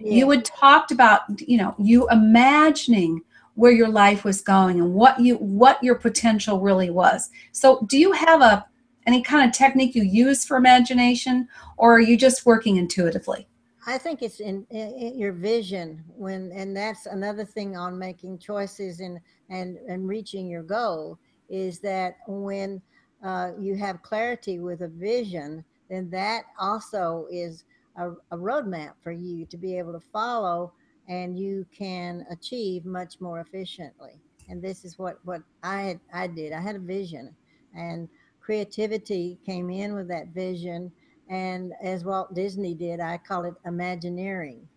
Yeah. 0.00 0.12
You 0.12 0.30
had 0.30 0.44
talked 0.44 0.90
about, 0.90 1.22
you 1.40 1.58
know, 1.58 1.74
you 1.78 2.08
imagining 2.10 3.22
where 3.54 3.72
your 3.72 3.88
life 3.88 4.24
was 4.24 4.42
going 4.42 4.80
and 4.80 4.94
what 4.94 5.18
you 5.18 5.36
what 5.36 5.82
your 5.82 5.94
potential 5.94 6.60
really 6.60 6.90
was. 6.90 7.30
So, 7.52 7.86
do 7.88 7.98
you 7.98 8.12
have 8.12 8.42
a 8.42 8.66
any 9.06 9.22
kind 9.22 9.48
of 9.48 9.56
technique 9.56 9.94
you 9.94 10.02
use 10.02 10.44
for 10.44 10.56
imagination 10.56 11.48
or 11.76 11.94
are 11.94 12.00
you 12.00 12.16
just 12.16 12.44
working 12.44 12.76
intuitively? 12.76 13.46
I 13.88 13.98
think 13.98 14.20
it's 14.20 14.40
in, 14.40 14.66
in, 14.70 15.16
your 15.16 15.32
vision 15.32 16.02
when, 16.08 16.50
and 16.52 16.76
that's 16.76 17.06
another 17.06 17.44
thing 17.44 17.76
on 17.76 17.96
making 17.96 18.38
choices 18.38 18.98
and 18.98 19.20
and 19.48 19.76
and 19.88 20.08
reaching 20.08 20.48
your 20.48 20.64
goal 20.64 21.20
is 21.48 21.78
that 21.80 22.16
when 22.26 22.82
uh, 23.24 23.52
you 23.60 23.76
have 23.76 24.02
clarity 24.02 24.58
with 24.58 24.80
a 24.80 24.88
vision, 24.88 25.64
then 25.88 26.10
that 26.10 26.46
also 26.58 27.26
is 27.30 27.64
a, 27.96 28.10
a 28.32 28.36
roadmap 28.36 28.94
for 29.02 29.12
you 29.12 29.46
to 29.46 29.56
be 29.56 29.78
able 29.78 29.92
to 29.92 30.00
follow, 30.12 30.72
and 31.08 31.38
you 31.38 31.64
can 31.76 32.26
achieve 32.28 32.84
much 32.84 33.20
more 33.20 33.38
efficiently. 33.38 34.20
And 34.48 34.60
this 34.60 34.84
is 34.84 34.98
what 34.98 35.20
what 35.24 35.42
I 35.62 35.82
had 35.82 36.00
I 36.12 36.26
did. 36.26 36.52
I 36.52 36.60
had 36.60 36.74
a 36.74 36.80
vision, 36.80 37.34
and 37.72 38.08
creativity 38.46 39.40
came 39.44 39.70
in 39.70 39.92
with 39.92 40.06
that 40.06 40.28
vision 40.28 40.92
and 41.28 41.72
as 41.82 42.04
Walt 42.04 42.34
Disney 42.34 42.74
did, 42.74 43.00
I 43.00 43.18
call 43.18 43.44
it 43.44 43.54
Imagineering. 43.64 44.68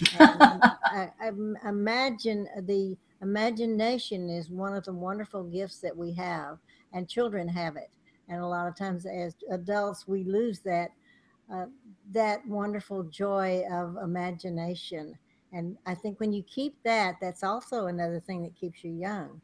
I, 0.18 1.10
I 1.20 1.28
imagine 1.68 2.48
the 2.62 2.96
imagination 3.20 4.30
is 4.30 4.48
one 4.48 4.74
of 4.74 4.84
the 4.84 4.94
wonderful 4.94 5.44
gifts 5.44 5.80
that 5.80 5.94
we 5.94 6.14
have, 6.14 6.56
and 6.94 7.06
children 7.06 7.48
have 7.48 7.76
it. 7.76 7.90
And 8.28 8.40
a 8.40 8.46
lot 8.46 8.66
of 8.66 8.76
times, 8.76 9.04
as 9.04 9.34
adults, 9.50 10.08
we 10.08 10.24
lose 10.24 10.60
that 10.60 10.92
uh, 11.52 11.66
that 12.12 12.46
wonderful 12.46 13.02
joy 13.04 13.62
of 13.70 13.96
imagination. 14.02 15.18
And 15.52 15.76
I 15.84 15.94
think 15.94 16.18
when 16.18 16.32
you 16.32 16.44
keep 16.44 16.76
that, 16.84 17.16
that's 17.20 17.42
also 17.42 17.88
another 17.88 18.20
thing 18.20 18.42
that 18.44 18.54
keeps 18.54 18.82
you 18.82 18.92
young, 18.92 19.42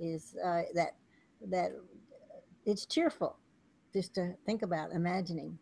is 0.00 0.34
uh, 0.44 0.62
that 0.74 0.96
that 1.48 1.72
it's 2.64 2.86
cheerful 2.86 3.38
just 3.92 4.14
to 4.14 4.34
think 4.46 4.62
about 4.62 4.92
imagining. 4.92 5.58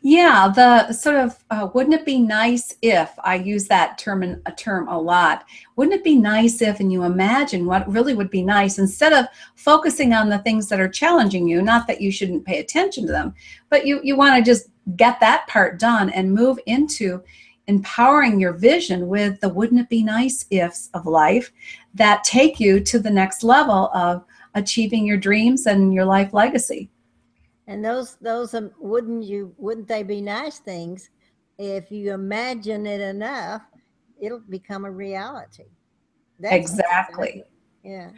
Yeah, 0.00 0.52
the 0.54 0.92
sort 0.92 1.16
of 1.16 1.44
uh, 1.50 1.68
wouldn't 1.74 1.94
it 1.94 2.04
be 2.06 2.20
nice 2.20 2.76
if 2.82 3.10
I 3.24 3.34
use 3.34 3.66
that 3.66 3.98
term 3.98 4.22
in, 4.22 4.40
a 4.46 4.52
term 4.52 4.86
a 4.86 4.96
lot. 4.96 5.44
Wouldn't 5.74 5.96
it 5.96 6.04
be 6.04 6.14
nice 6.14 6.62
if 6.62 6.78
and 6.78 6.92
you 6.92 7.02
imagine 7.02 7.66
what 7.66 7.90
really 7.90 8.14
would 8.14 8.30
be 8.30 8.42
nice 8.42 8.78
instead 8.78 9.12
of 9.12 9.26
focusing 9.56 10.12
on 10.12 10.28
the 10.28 10.38
things 10.38 10.68
that 10.68 10.78
are 10.78 10.88
challenging 10.88 11.48
you, 11.48 11.62
not 11.62 11.88
that 11.88 12.00
you 12.00 12.12
shouldn't 12.12 12.46
pay 12.46 12.60
attention 12.60 13.06
to 13.06 13.12
them, 13.12 13.34
but 13.70 13.84
you 13.84 14.00
you 14.04 14.16
want 14.16 14.36
to 14.36 14.48
just 14.48 14.68
get 14.96 15.18
that 15.18 15.48
part 15.48 15.80
done 15.80 16.10
and 16.10 16.32
move 16.32 16.60
into 16.66 17.20
empowering 17.66 18.40
your 18.40 18.52
vision 18.52 19.08
with 19.08 19.40
the 19.40 19.48
wouldn't 19.48 19.80
it 19.80 19.88
be 19.88 20.02
nice 20.02 20.46
ifs 20.50 20.88
of 20.94 21.06
life 21.06 21.52
that 21.94 22.24
take 22.24 22.58
you 22.58 22.80
to 22.80 22.98
the 22.98 23.10
next 23.10 23.42
level 23.42 23.90
of 23.92 24.24
achieving 24.58 25.06
your 25.06 25.16
dreams 25.16 25.66
and 25.66 25.94
your 25.94 26.04
life 26.04 26.32
legacy. 26.32 26.90
And 27.66 27.84
those 27.84 28.16
those 28.16 28.54
um, 28.54 28.70
wouldn't 28.78 29.24
you 29.24 29.54
wouldn't 29.58 29.88
they 29.88 30.02
be 30.02 30.20
nice 30.20 30.58
things 30.58 31.10
if 31.58 31.90
you 31.90 32.12
imagine 32.12 32.86
it 32.86 33.00
enough, 33.00 33.62
it'll 34.20 34.40
become 34.48 34.84
a 34.84 34.90
reality. 34.90 35.64
That's 36.38 36.54
Exactly. 36.54 37.44
Yeah. 37.82 38.10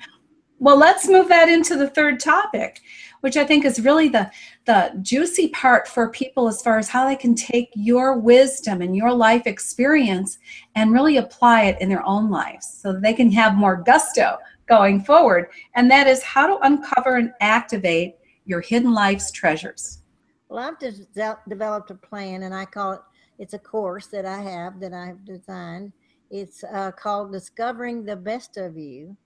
Well, 0.58 0.76
let's 0.76 1.08
move 1.08 1.28
that 1.28 1.48
into 1.48 1.74
the 1.74 1.88
third 1.88 2.20
topic, 2.20 2.80
which 3.22 3.38
I 3.38 3.44
think 3.44 3.64
is 3.64 3.80
really 3.80 4.10
the 4.10 4.30
the 4.66 4.92
juicy 5.00 5.48
part 5.48 5.88
for 5.88 6.10
people 6.10 6.48
as 6.48 6.60
far 6.60 6.78
as 6.78 6.88
how 6.88 7.08
they 7.08 7.16
can 7.16 7.34
take 7.34 7.70
your 7.74 8.18
wisdom 8.18 8.82
and 8.82 8.94
your 8.94 9.10
life 9.10 9.46
experience 9.46 10.38
and 10.74 10.92
really 10.92 11.16
apply 11.16 11.62
it 11.64 11.80
in 11.80 11.88
their 11.88 12.04
own 12.04 12.30
lives 12.30 12.78
so 12.82 12.92
they 12.92 13.14
can 13.14 13.30
have 13.32 13.54
more 13.54 13.76
gusto 13.76 14.36
going 14.70 15.02
forward. 15.02 15.48
And 15.74 15.90
that 15.90 16.06
is 16.06 16.22
how 16.22 16.46
to 16.46 16.64
uncover 16.64 17.16
and 17.16 17.32
activate 17.40 18.14
your 18.46 18.60
hidden 18.60 18.94
life's 18.94 19.30
treasures. 19.30 20.02
Well, 20.48 20.60
I've 20.60 20.78
de- 20.78 21.38
developed 21.48 21.90
a 21.90 21.94
plan, 21.96 22.44
and 22.44 22.54
I 22.54 22.64
call 22.64 22.92
it. 22.92 23.00
It's 23.38 23.54
a 23.54 23.58
course 23.58 24.06
that 24.08 24.26
I 24.26 24.40
have 24.40 24.80
that 24.80 24.92
I've 24.92 25.24
designed. 25.24 25.92
It's 26.30 26.62
uh, 26.64 26.92
called 26.92 27.32
Discovering 27.32 28.04
the 28.04 28.16
Best 28.16 28.56
of 28.56 28.76
You, 28.76 29.16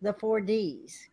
the 0.00 0.14
four 0.14 0.40
D's, 0.40 1.08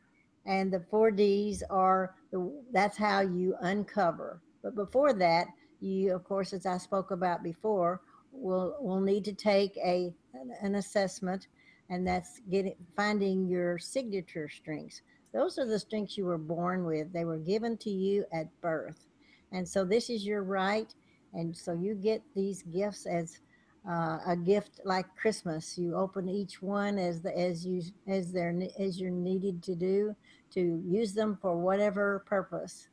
and 0.46 0.72
the 0.72 0.84
four 0.90 1.12
D's 1.12 1.64
are 1.70 2.16
the. 2.32 2.52
That's 2.72 2.98
how 2.98 3.22
you 3.22 3.56
uncover. 3.62 4.42
But 4.64 4.76
before 4.76 5.14
that, 5.14 5.48
you, 5.80 6.16
of 6.16 6.24
course, 6.24 6.54
as 6.54 6.66
I 6.66 6.78
spoke 6.78 7.12
about 7.12 7.44
before, 7.44 8.02
will 8.32 8.78
will 8.80 9.02
need 9.02 9.26
to 9.26 9.34
take 9.34 9.76
a 9.78 10.14
an, 10.34 10.52
an 10.62 10.76
assessment, 10.76 11.48
and 11.90 12.06
that's 12.06 12.42
getting 12.50 12.76
finding 12.96 13.48
your 13.48 13.78
signature 13.78 14.50
strengths. 14.50 15.02
Those 15.34 15.58
are 15.60 15.66
the 15.66 15.80
strengths 15.80 16.18
you 16.18 16.26
were 16.26 16.38
born 16.38 16.86
with. 16.86 17.14
They 17.14 17.26
were 17.26 17.38
given 17.38 17.78
to 17.78 17.90
you 17.90 18.26
at 18.34 18.48
birth. 18.62 19.06
And 19.52 19.68
so 19.68 19.86
this 19.86 20.10
is 20.10 20.26
your 20.26 20.44
right. 20.44 20.94
And 21.34 21.56
so 21.56 21.74
you 21.74 21.96
get 21.96 22.22
these 22.36 22.64
gifts 22.64 23.06
as 23.06 23.40
uh, 23.88 24.20
a 24.26 24.36
gift 24.36 24.82
like 24.86 25.06
Christmas. 25.16 25.78
You 25.78 25.96
open 25.96 26.28
each 26.28 26.62
one 26.62 26.98
as 26.98 27.22
the 27.22 27.38
as 27.38 27.66
you 27.66 27.82
as 28.08 28.32
they're 28.32 28.56
as 28.80 29.00
you're 29.00 29.12
needed 29.12 29.64
to 29.64 29.76
do 29.76 30.16
to 30.52 30.84
use 30.86 31.14
them 31.14 31.38
for 31.42 31.58
whatever 31.58 32.24
purpose. 32.28 32.90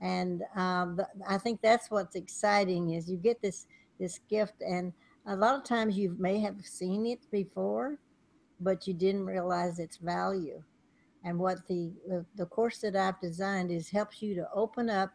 And 0.00 0.42
um, 0.54 1.00
I 1.26 1.38
think 1.38 1.62
that's 1.62 1.90
what's 1.90 2.16
exciting 2.16 2.90
is 2.90 3.10
you 3.10 3.16
get 3.16 3.40
this 3.40 3.66
this 3.98 4.20
gift 4.28 4.60
and 4.60 4.92
a 5.26 5.34
lot 5.34 5.56
of 5.56 5.64
times 5.64 5.98
you 5.98 6.14
may 6.18 6.38
have 6.38 6.64
seen 6.64 7.06
it 7.06 7.28
before, 7.30 7.98
but 8.60 8.86
you 8.86 8.94
didn't 8.94 9.26
realize 9.26 9.78
its 9.78 9.96
value. 9.98 10.62
And 11.24 11.38
what 11.38 11.66
the, 11.66 11.92
the, 12.36 12.46
course 12.46 12.78
that 12.78 12.94
I've 12.94 13.20
designed 13.20 13.70
is 13.72 13.90
helps 13.90 14.22
you 14.22 14.34
to 14.36 14.48
open 14.54 14.88
up 14.88 15.10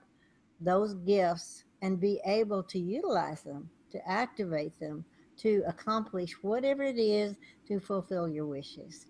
those 0.59 0.93
gifts 0.93 1.63
and 1.81 1.99
be 1.99 2.19
able 2.25 2.63
to 2.63 2.79
utilize 2.79 3.41
them, 3.43 3.69
to 3.91 4.09
activate 4.09 4.77
them, 4.79 5.05
to 5.37 5.63
accomplish 5.65 6.33
whatever 6.41 6.83
it 6.83 6.99
is 6.99 7.37
to 7.67 7.79
fulfill 7.79 8.27
your 8.27 8.45
wishes. 8.45 9.07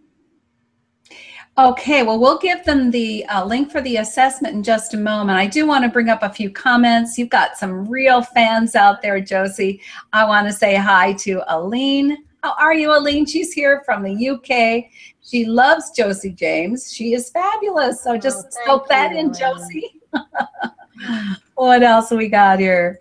Okay, 1.57 2.03
well, 2.03 2.19
we'll 2.19 2.37
give 2.37 2.63
them 2.63 2.91
the 2.91 3.25
uh, 3.25 3.43
link 3.43 3.71
for 3.71 3.81
the 3.81 3.97
assessment 3.97 4.55
in 4.55 4.63
just 4.63 4.93
a 4.93 4.97
moment. 4.97 5.37
I 5.37 5.47
do 5.47 5.65
want 5.65 5.83
to 5.83 5.89
bring 5.89 6.07
up 6.07 6.23
a 6.23 6.29
few 6.29 6.49
comments. 6.49 7.17
You've 7.17 7.29
got 7.29 7.57
some 7.57 7.85
real 7.89 8.21
fans 8.21 8.75
out 8.75 9.01
there, 9.01 9.19
Josie. 9.19 9.81
I 10.13 10.23
want 10.25 10.47
to 10.47 10.53
say 10.53 10.75
hi 10.75 11.13
to 11.13 11.43
Aline. 11.47 12.17
How 12.43 12.56
are 12.60 12.73
you, 12.73 12.91
Aline? 12.91 13.27
She's 13.27 13.54
here 13.54 13.84
from 13.86 14.01
the 14.01 14.30
UK. 14.30 14.91
She 15.21 15.45
loves 15.45 15.91
Josie 15.91 16.32
James. 16.32 16.91
She 16.91 17.13
is 17.13 17.30
fabulous. 17.30 18.04
So 18.04 18.17
just 18.17 18.47
Oh, 18.47 18.63
scope 18.63 18.88
thank 18.88 19.13
that 19.13 19.19
in, 19.19 19.32
Josie. 19.32 20.01
what 21.56 21.84
else 21.84 22.10
we 22.10 22.27
got 22.30 22.60
here? 22.60 22.97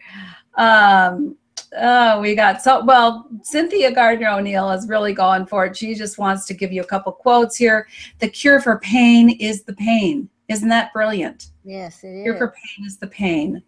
Um, 0.59 1.37
oh, 1.79 2.21
we 2.21 2.35
got 2.35 2.61
so 2.61 2.85
well. 2.85 3.29
Cynthia 3.43 3.93
Gardner 3.93 4.29
O'Neill 4.29 4.71
is 4.73 4.87
really 4.89 5.15
going 5.15 5.47
for 5.47 5.65
it. 5.65 5.75
She 5.75 5.95
just 5.95 6.19
wants 6.19 6.45
to 6.45 6.55
give 6.55 6.71
you 6.71 6.83
a 6.83 6.87
couple 6.87 7.11
quotes 7.11 7.57
here. 7.57 7.89
The 8.19 8.29
cure 8.29 8.61
for 8.61 8.79
pain 8.81 9.31
is 9.31 9.63
the 9.63 9.75
pain. 9.75 10.29
Isn't 10.49 10.69
that 10.69 10.93
brilliant? 10.93 11.47
Yes, 11.65 12.05
it 12.05 12.25
Cure 12.25 12.37
for 12.37 12.49
pain 12.49 12.87
is 12.87 12.99
the 12.99 13.07
pain. 13.07 13.63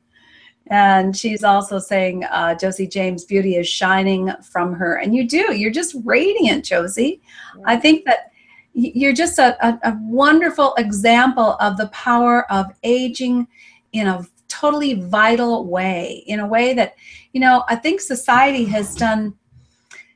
And 0.69 1.17
she's 1.17 1.45
also 1.45 1.79
saying 1.79 2.25
uh, 2.25 2.55
Josie 2.55 2.87
James' 2.87 3.25
beauty 3.25 3.57
is 3.57 3.69
shining 3.69 4.33
from 4.43 4.73
her. 4.75 4.97
And 4.97 5.15
you 5.15 5.27
do. 5.29 5.55
You're 5.55 5.73
just 5.73 5.97
radiant, 6.05 6.65
Josie. 6.65 7.21
I 7.65 7.77
think 7.77 8.05
that 8.05 8.31
you're 8.73 9.13
just 9.13 9.39
a, 9.39 9.67
a, 9.67 9.79
a 9.85 9.99
wonderful 10.01 10.75
example 10.79 11.57
of 11.61 11.77
the 11.77 11.89
power 11.89 12.51
of 12.51 12.67
aging 12.85 13.47
in 13.93 14.07
a 14.07 14.27
totally 14.49 14.95
vital 14.95 15.67
way, 15.67 16.23
in 16.27 16.41
a 16.41 16.47
way 16.47 16.73
that, 16.75 16.95
you 17.33 17.41
know, 17.41 17.65
I 17.69 17.77
think 17.77 18.01
society 18.01 18.65
has 18.67 18.95
done, 18.95 19.35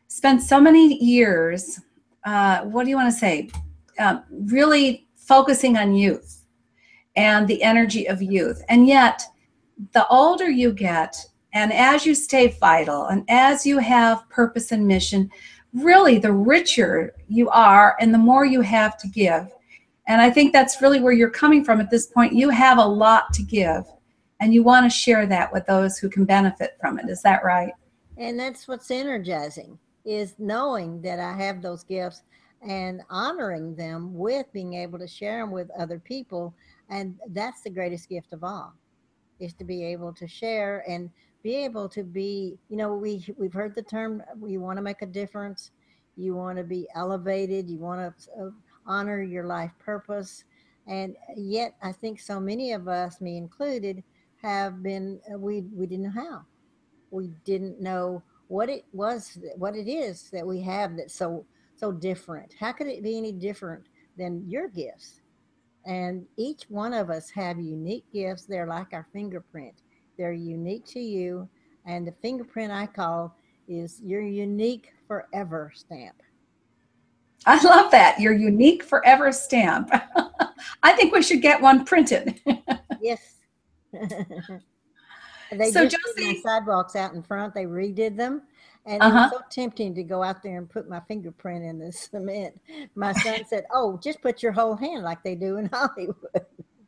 spent 0.09 0.43
so 0.43 0.61
many 0.61 1.03
years, 1.03 1.81
uh, 2.25 2.61
what 2.63 2.85
do 2.85 2.91
you 2.91 2.97
want 2.97 3.13
to 3.13 3.19
say, 3.19 3.51
um, 3.99 4.23
really 4.31 5.07
focusing 5.17 5.77
on 5.77 5.95
youth 5.95 6.45
and 7.17 7.49
the 7.49 7.63
energy 7.63 8.07
of 8.07 8.23
youth. 8.23 8.63
And 8.69 8.87
yet, 8.87 9.23
the 9.93 10.07
older 10.09 10.49
you 10.49 10.73
get, 10.73 11.17
and 11.53 11.73
as 11.73 12.07
you 12.07 12.15
stay 12.15 12.49
vital, 12.61 13.07
and 13.07 13.25
as 13.29 13.67
you 13.67 13.79
have 13.79 14.29
purpose 14.29 14.73
and 14.73 14.87
mission, 14.87 15.31
really 15.73 16.19
the 16.19 16.33
richer 16.33 17.15
you 17.29 17.49
are 17.51 17.97
and 18.01 18.13
the 18.13 18.19
more 18.19 18.45
you 18.45 18.61
have 18.63 18.97
to 18.99 19.09
give. 19.09 19.49
And 20.09 20.21
I 20.21 20.31
think 20.31 20.53
that's 20.53 20.81
really 20.81 21.01
where 21.01 21.13
you're 21.13 21.31
coming 21.31 21.65
from 21.65 21.81
at 21.81 21.91
this 21.91 22.07
point. 22.07 22.33
You 22.33 22.51
have 22.51 22.79
a 22.79 22.85
lot 22.85 23.33
to 23.35 23.43
give, 23.43 23.85
and 24.41 24.55
you 24.55 24.63
want 24.63 24.85
to 24.85 24.91
share 24.91 25.27
that 25.27 25.53
with 25.53 25.67
those 25.67 25.99
who 25.99 26.09
can 26.09 26.25
benefit 26.25 26.77
from 26.81 26.99
it. 26.99 27.09
Is 27.09 27.23
that 27.23 27.45
right? 27.45 27.73
And 28.17 28.39
that's 28.39 28.67
what's 28.67 28.91
energizing 28.91 29.79
is 30.05 30.35
knowing 30.39 31.03
that 31.03 31.19
I 31.19 31.33
have 31.37 31.61
those 31.61 31.83
gifts 31.83 32.23
and 32.67 33.03
honoring 33.11 33.75
them 33.75 34.15
with 34.15 34.47
being 34.53 34.75
able 34.75 34.99
to 35.01 35.09
share 35.09 35.41
them 35.41 35.51
with 35.51 35.69
other 35.79 35.99
people. 35.99 36.55
And 36.89 37.19
that's 37.31 37.63
the 37.63 37.71
greatest 37.71 38.09
gift 38.09 38.33
of 38.33 38.45
all 38.45 38.73
is 39.39 39.55
to 39.55 39.65
be 39.65 39.85
able 39.85 40.13
to 40.15 40.27
share 40.27 40.85
and 40.89 41.11
be 41.43 41.55
able 41.55 41.89
to 41.89 42.03
be, 42.03 42.59
you 42.69 42.77
know, 42.77 42.95
we 42.95 43.25
we've 43.39 43.53
heard 43.53 43.75
the 43.75 43.83
term 43.83 44.23
you 44.45 44.61
want 44.61 44.79
to 44.79 44.83
make 44.83 45.03
a 45.03 45.07
difference, 45.07 45.71
you 46.17 46.35
want 46.35 46.59
to 46.59 46.65
be 46.65 46.89
elevated, 46.95 47.71
you 47.71 47.79
want 47.79 48.19
to 48.19 48.31
uh, 48.33 48.51
honor 48.87 49.23
your 49.23 49.45
life 49.45 49.71
purpose. 49.79 50.45
And 50.87 51.17
yet 51.37 51.75
I 51.83 51.93
think 51.93 52.21
so 52.21 52.41
many 52.41 52.73
of 52.73 52.89
us, 52.89 53.21
me 53.21 53.37
included, 53.37 54.03
have 54.43 54.83
been 54.83 55.21
uh, 55.33 55.39
we 55.39 55.63
we 55.73 55.87
didn't 55.87 56.05
know 56.05 56.23
how. 56.23 56.43
We 57.11 57.31
didn't 57.45 57.81
know 57.81 58.23
what 58.49 58.69
it 58.69 58.85
was 58.93 59.39
what 59.57 59.77
it 59.77 59.89
is 59.89 60.31
that 60.31 60.47
we 60.47 60.61
have 60.63 60.97
that's 60.97 61.15
so 61.15 61.45
so 61.77 61.93
different. 61.93 62.55
How 62.59 62.73
could 62.73 62.87
it 62.87 63.03
be 63.03 63.19
any 63.19 63.33
different 63.33 63.87
than 64.17 64.49
your 64.49 64.69
gifts 64.69 65.21
and 65.87 66.27
each 66.37 66.65
one 66.69 66.93
of 66.93 67.09
us 67.11 67.31
have 67.31 67.59
unique 67.59 68.05
gifts 68.13 68.45
they're 68.45 68.67
like 68.67 68.89
our 68.93 69.07
fingerprint 69.13 69.75
they're 70.19 70.33
unique 70.33 70.85
to 70.85 71.01
you 71.01 71.49
and 71.87 72.07
the 72.07 72.13
fingerprint 72.21 72.73
i 72.73 72.87
call 72.87 73.35
is 73.69 74.01
your 74.05 74.21
unique 74.23 74.93
forever 75.07 75.73
stamp 75.75 76.17
I 77.49 77.63
love 77.63 77.93
that. 77.93 78.19
Your 78.19 78.33
unique 78.33 78.83
forever 78.83 79.31
stamp. 79.31 79.91
I 80.83 80.93
think 80.95 81.15
we 81.15 81.23
should 81.23 81.43
get 81.43 81.61
one 81.61 81.85
printed. 81.85 82.41
yes 83.01 83.37
they 83.93 85.71
So, 85.71 85.85
just 85.85 85.97
did 86.17 86.25
Josie- 86.27 86.41
sidewalks 86.43 86.97
out 86.97 87.15
in 87.15 87.23
front 87.23 87.55
they 87.55 87.65
redid 87.67 88.17
them 88.17 88.43
and 88.87 89.03
Uh-huh. 89.03 89.19
it 89.19 89.21
was 89.23 89.31
so 89.33 89.41
tempting 89.51 89.95
to 89.95 90.03
go 90.03 90.23
out 90.23 90.43
there 90.43 90.59
and 90.59 90.71
put 90.71 90.89
my 90.89 91.01
fingerprint 91.09 91.65
in 91.65 91.79
the 91.79 91.91
cement 92.11 92.59
my 92.95 93.13
son 93.13 93.41
said 93.47 93.65
oh 93.73 93.99
just 94.03 94.21
put 94.23 94.43
your 94.43 94.53
whole 94.53 94.77
hand 94.77 95.03
like 95.03 95.23
they 95.23 95.35
do 95.35 95.57
in 95.59 95.67
hollywood 95.73 96.17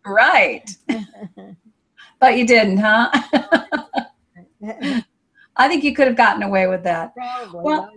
right. 0.06 0.70
But 2.20 2.36
you 2.36 2.44
didn't, 2.48 2.78
huh? 2.78 3.10
I 5.56 5.68
think 5.68 5.84
you 5.84 5.94
could 5.94 6.08
have 6.08 6.16
gotten 6.16 6.42
away 6.42 6.66
with 6.66 6.82
that. 6.84 7.14
Probably. 7.14 7.60
Well- 7.62 7.90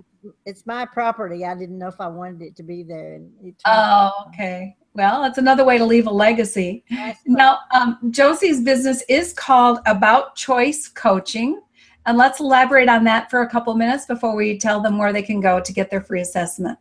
it's 0.45 0.67
my 0.67 0.85
property. 0.85 1.43
I 1.45 1.55
didn't 1.55 1.79
know 1.79 1.87
if 1.87 1.99
I 1.99 2.05
wanted 2.07 2.43
it 2.43 2.55
to 2.57 2.61
be 2.63 2.83
there. 2.83 3.15
And 3.15 3.31
it 3.39 3.55
turned 3.57 3.57
Oh, 3.65 4.11
okay. 4.27 4.75
Well, 4.93 5.23
that's 5.23 5.39
another 5.39 5.65
way 5.65 5.79
to 5.79 5.85
leave 5.85 6.05
a 6.05 6.11
legacy. 6.11 6.83
Now, 7.25 7.57
um, 7.73 7.97
Josie's 8.11 8.61
business 8.61 9.01
is 9.09 9.33
called 9.33 9.79
About 9.87 10.35
Choice 10.35 10.87
Coaching. 10.87 11.59
And 12.05 12.17
let's 12.17 12.39
elaborate 12.39 12.89
on 12.89 13.03
that 13.03 13.29
for 13.29 13.41
a 13.41 13.49
couple 13.49 13.73
minutes 13.75 14.05
before 14.05 14.35
we 14.35 14.57
tell 14.57 14.81
them 14.81 14.97
where 14.97 15.13
they 15.13 15.21
can 15.21 15.39
go 15.39 15.59
to 15.59 15.73
get 15.73 15.89
their 15.89 16.01
free 16.01 16.21
assessment. 16.21 16.77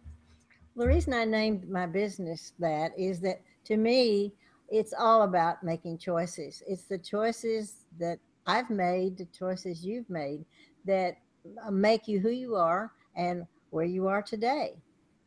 the 0.77 0.87
reason 0.87 1.13
I 1.13 1.25
named 1.25 1.69
my 1.69 1.87
business 1.87 2.53
that 2.59 2.93
is 2.99 3.21
that 3.21 3.43
to 3.65 3.77
me, 3.77 4.33
it's 4.71 4.95
all 4.99 5.23
about 5.23 5.63
making 5.63 5.99
choices. 5.99 6.63
It's 6.67 6.85
the 6.85 6.99
choices 6.99 7.85
that 7.99 8.19
I've 8.47 8.71
made, 8.71 9.19
the 9.19 9.27
choices 9.27 9.85
you've 9.85 10.09
made 10.09 10.45
that 10.87 11.17
uh, 11.65 11.71
make 11.71 12.09
you 12.09 12.19
who 12.21 12.31
you 12.31 12.55
are 12.57 12.93
and 13.17 13.47
where 13.71 13.85
you 13.85 14.07
are 14.07 14.23
today. 14.23 14.75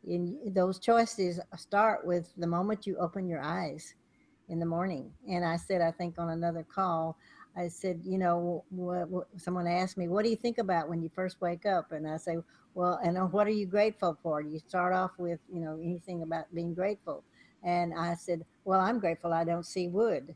And 0.06 0.36
those 0.54 0.78
choices 0.78 1.40
start 1.56 2.04
with 2.04 2.30
the 2.36 2.46
moment 2.46 2.86
you 2.86 2.96
open 2.98 3.28
your 3.28 3.40
eyes 3.40 3.94
in 4.48 4.58
the 4.58 4.66
morning. 4.66 5.10
And 5.28 5.44
I 5.44 5.56
said, 5.56 5.80
I 5.80 5.90
think 5.90 6.16
on 6.18 6.30
another 6.30 6.64
call, 6.64 7.16
I 7.56 7.68
said, 7.68 8.00
you 8.04 8.18
know, 8.18 8.64
what, 8.70 9.08
what, 9.08 9.28
someone 9.36 9.66
asked 9.66 9.96
me, 9.96 10.08
what 10.08 10.24
do 10.24 10.30
you 10.30 10.36
think 10.36 10.58
about 10.58 10.88
when 10.88 11.02
you 11.02 11.10
first 11.14 11.40
wake 11.40 11.66
up? 11.66 11.92
And 11.92 12.08
I 12.08 12.16
say, 12.16 12.38
well, 12.74 12.98
and 13.04 13.16
uh, 13.16 13.22
what 13.22 13.46
are 13.46 13.50
you 13.50 13.66
grateful 13.66 14.18
for? 14.22 14.42
Do 14.42 14.48
you 14.48 14.58
start 14.58 14.92
off 14.92 15.12
with, 15.18 15.38
you 15.52 15.60
know, 15.60 15.78
anything 15.82 16.22
about 16.22 16.52
being 16.52 16.74
grateful. 16.74 17.22
And 17.62 17.94
I 17.94 18.14
said, 18.14 18.44
well, 18.64 18.80
I'm 18.80 18.98
grateful 18.98 19.32
I 19.32 19.44
don't 19.44 19.64
see 19.64 19.88
wood. 19.88 20.34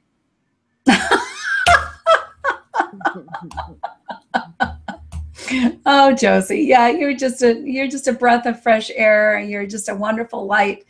Oh, 5.86 6.14
Josie, 6.14 6.60
yeah, 6.60 6.88
you're 6.88 7.14
just 7.14 7.42
a 7.42 7.54
you're 7.64 7.88
just 7.88 8.06
a 8.06 8.12
breath 8.12 8.44
of 8.44 8.62
fresh 8.62 8.90
air. 8.94 9.36
And 9.36 9.50
you're 9.50 9.66
just 9.66 9.88
a 9.88 9.94
wonderful 9.94 10.44
light 10.46 10.84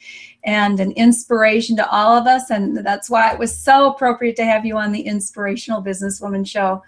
and 0.44 0.80
an 0.80 0.92
inspiration 0.92 1.76
to 1.76 1.90
all 1.90 2.16
of 2.16 2.26
us, 2.26 2.50
and 2.50 2.76
that's 2.78 3.10
why 3.10 3.32
it 3.32 3.38
was 3.38 3.56
so 3.56 3.90
appropriate 3.90 4.36
to 4.36 4.44
have 4.44 4.64
you 4.64 4.76
on 4.76 4.92
the 4.92 5.00
Inspirational 5.00 5.82
Businesswoman 5.82 6.46
Show. 6.46 6.82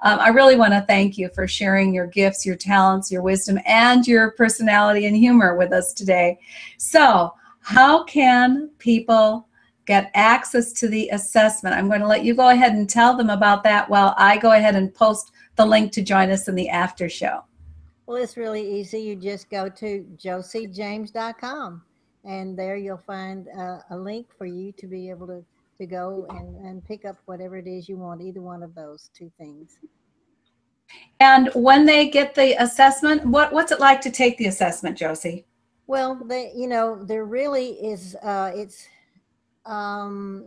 Um, 0.00 0.18
I 0.18 0.28
really 0.28 0.56
want 0.56 0.72
to 0.72 0.84
thank 0.88 1.16
you 1.16 1.28
for 1.34 1.46
sharing 1.46 1.94
your 1.94 2.06
gifts, 2.06 2.44
your 2.44 2.56
talents, 2.56 3.10
your 3.10 3.22
wisdom, 3.22 3.58
and 3.66 4.06
your 4.06 4.32
personality 4.32 5.06
and 5.06 5.16
humor 5.16 5.56
with 5.56 5.72
us 5.72 5.92
today. 5.92 6.38
So, 6.78 7.32
how 7.60 8.02
can 8.04 8.70
people 8.78 9.46
get 9.86 10.10
access 10.14 10.72
to 10.74 10.88
the 10.88 11.08
assessment? 11.10 11.76
I'm 11.76 11.88
going 11.88 12.00
to 12.00 12.08
let 12.08 12.24
you 12.24 12.34
go 12.34 12.48
ahead 12.48 12.72
and 12.72 12.90
tell 12.90 13.16
them 13.16 13.30
about 13.30 13.62
that 13.64 13.88
while 13.88 14.14
I 14.16 14.38
go 14.38 14.52
ahead 14.52 14.74
and 14.74 14.92
post 14.92 15.30
the 15.54 15.66
link 15.66 15.92
to 15.92 16.02
join 16.02 16.30
us 16.30 16.48
in 16.48 16.56
the 16.56 16.68
after 16.68 17.08
show. 17.08 17.44
Well, 18.06 18.16
it's 18.16 18.36
really 18.36 18.80
easy. 18.80 19.00
You 19.00 19.14
just 19.14 19.48
go 19.50 19.68
to 19.68 20.04
josiejames.com 20.16 21.82
and 22.24 22.56
there 22.56 22.76
you'll 22.76 22.96
find 22.96 23.48
uh, 23.58 23.78
a 23.90 23.96
link 23.96 24.28
for 24.36 24.46
you 24.46 24.72
to 24.72 24.86
be 24.86 25.10
able 25.10 25.26
to, 25.26 25.44
to 25.78 25.86
go 25.86 26.26
and, 26.30 26.56
and 26.64 26.84
pick 26.84 27.04
up 27.04 27.16
whatever 27.26 27.56
it 27.56 27.66
is 27.66 27.88
you 27.88 27.96
want, 27.96 28.20
either 28.20 28.40
one 28.40 28.62
of 28.62 28.74
those 28.74 29.10
two 29.16 29.30
things. 29.38 29.78
And 31.20 31.50
when 31.54 31.86
they 31.86 32.10
get 32.10 32.34
the 32.34 32.54
assessment, 32.62 33.24
what, 33.26 33.52
what's 33.52 33.72
it 33.72 33.80
like 33.80 34.00
to 34.02 34.10
take 34.10 34.36
the 34.38 34.46
assessment, 34.46 34.96
Josie? 34.96 35.46
Well, 35.86 36.20
they, 36.24 36.52
you 36.54 36.68
know, 36.68 37.02
there 37.04 37.24
really 37.24 37.70
is. 37.70 38.14
Uh, 38.22 38.52
it's, 38.54 38.88
um, 39.66 40.44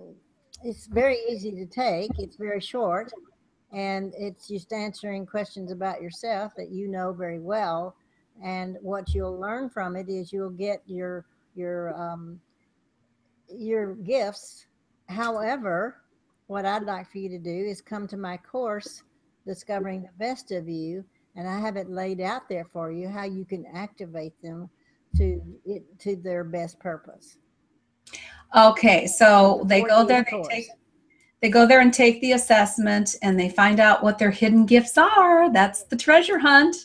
it's 0.64 0.88
very 0.88 1.18
easy 1.30 1.52
to 1.52 1.66
take. 1.66 2.12
It's 2.18 2.38
very 2.38 2.62
short, 2.62 3.12
and 3.74 4.14
it's 4.18 4.48
just 4.48 4.72
answering 4.72 5.26
questions 5.26 5.72
about 5.72 6.02
yourself 6.02 6.54
that 6.58 6.70
you 6.70 6.88
know 6.88 7.12
very 7.14 7.40
well. 7.40 7.96
And 8.44 8.78
what 8.82 9.14
you'll 9.14 9.40
learn 9.40 9.70
from 9.70 9.96
it 9.96 10.10
is 10.10 10.34
you'll 10.34 10.50
get 10.50 10.82
your 10.88 11.26
your 11.56 11.96
um, 12.00 12.40
your 13.50 13.96
gifts. 13.96 14.66
However, 15.08 16.02
what 16.48 16.66
I'd 16.66 16.84
like 16.84 17.10
for 17.12 17.18
you 17.18 17.30
to 17.30 17.40
do 17.40 17.50
is 17.50 17.82
come 17.82 18.08
to 18.08 18.18
my 18.18 18.38
course, 18.38 19.04
Discovering 19.46 20.02
the 20.02 20.10
Best 20.18 20.52
of 20.52 20.68
You, 20.68 21.04
and 21.36 21.48
I 21.48 21.60
have 21.60 21.78
it 21.78 21.90
laid 21.90 22.22
out 22.22 22.48
there 22.50 22.66
for 22.72 22.92
you 22.92 23.08
how 23.08 23.26
you 23.26 23.46
can 23.46 23.66
activate 23.74 24.40
them 24.42 24.70
to 25.18 25.42
it 25.66 25.84
to 26.00 26.16
their 26.16 26.44
best 26.44 26.80
purpose. 26.80 27.38
Okay, 28.56 29.08
so 29.08 29.64
they 29.66 29.82
go 29.82 30.06
there, 30.06 30.26
they 30.30 30.44
take, 30.50 30.68
they 31.42 31.50
go 31.50 31.66
there 31.66 31.82
and 31.82 31.94
take 31.94 32.22
the 32.22 32.34
assessment 32.34 33.16
and 33.22 33.40
they 33.40 33.50
find 33.50 33.80
out 33.80 34.04
what 34.04 34.18
their 34.18 34.32
hidden 34.32 34.66
gifts 34.66 34.98
are. 34.98 35.52
That's 35.52 35.84
the 35.84 35.98
treasure 35.98 36.40
hunt, 36.40 36.76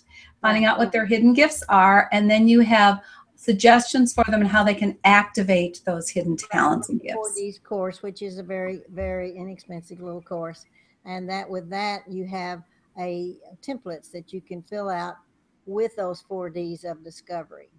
finding 0.40 0.64
out 0.64 0.78
what 0.78 0.90
their 0.90 1.06
hidden 1.06 1.32
gifts 1.32 1.62
are. 1.68 2.08
And 2.12 2.30
then 2.30 2.48
you 2.48 2.60
have 2.60 3.00
suggestions 3.40 4.12
for 4.12 4.22
them 4.24 4.42
and 4.42 4.48
how 4.48 4.62
they 4.62 4.74
can 4.74 4.98
activate 5.04 5.80
those 5.86 6.10
hidden 6.10 6.36
talents 6.36 6.90
and 6.90 7.00
gifts. 7.00 7.16
4Ds 7.16 7.62
course, 7.62 8.02
which 8.02 8.20
is 8.20 8.36
a 8.36 8.42
very, 8.42 8.82
very 8.90 9.34
inexpensive 9.34 10.02
little 10.02 10.20
course. 10.20 10.66
And 11.06 11.26
that 11.30 11.48
with 11.48 11.70
that, 11.70 12.02
you 12.06 12.26
have 12.26 12.62
a 12.98 13.36
templates 13.66 14.10
that 14.10 14.34
you 14.34 14.42
can 14.42 14.62
fill 14.62 14.90
out 14.90 15.14
with 15.64 15.96
those 15.96 16.22
4Ds 16.22 16.84
of 16.84 17.02
discovery. 17.02 17.70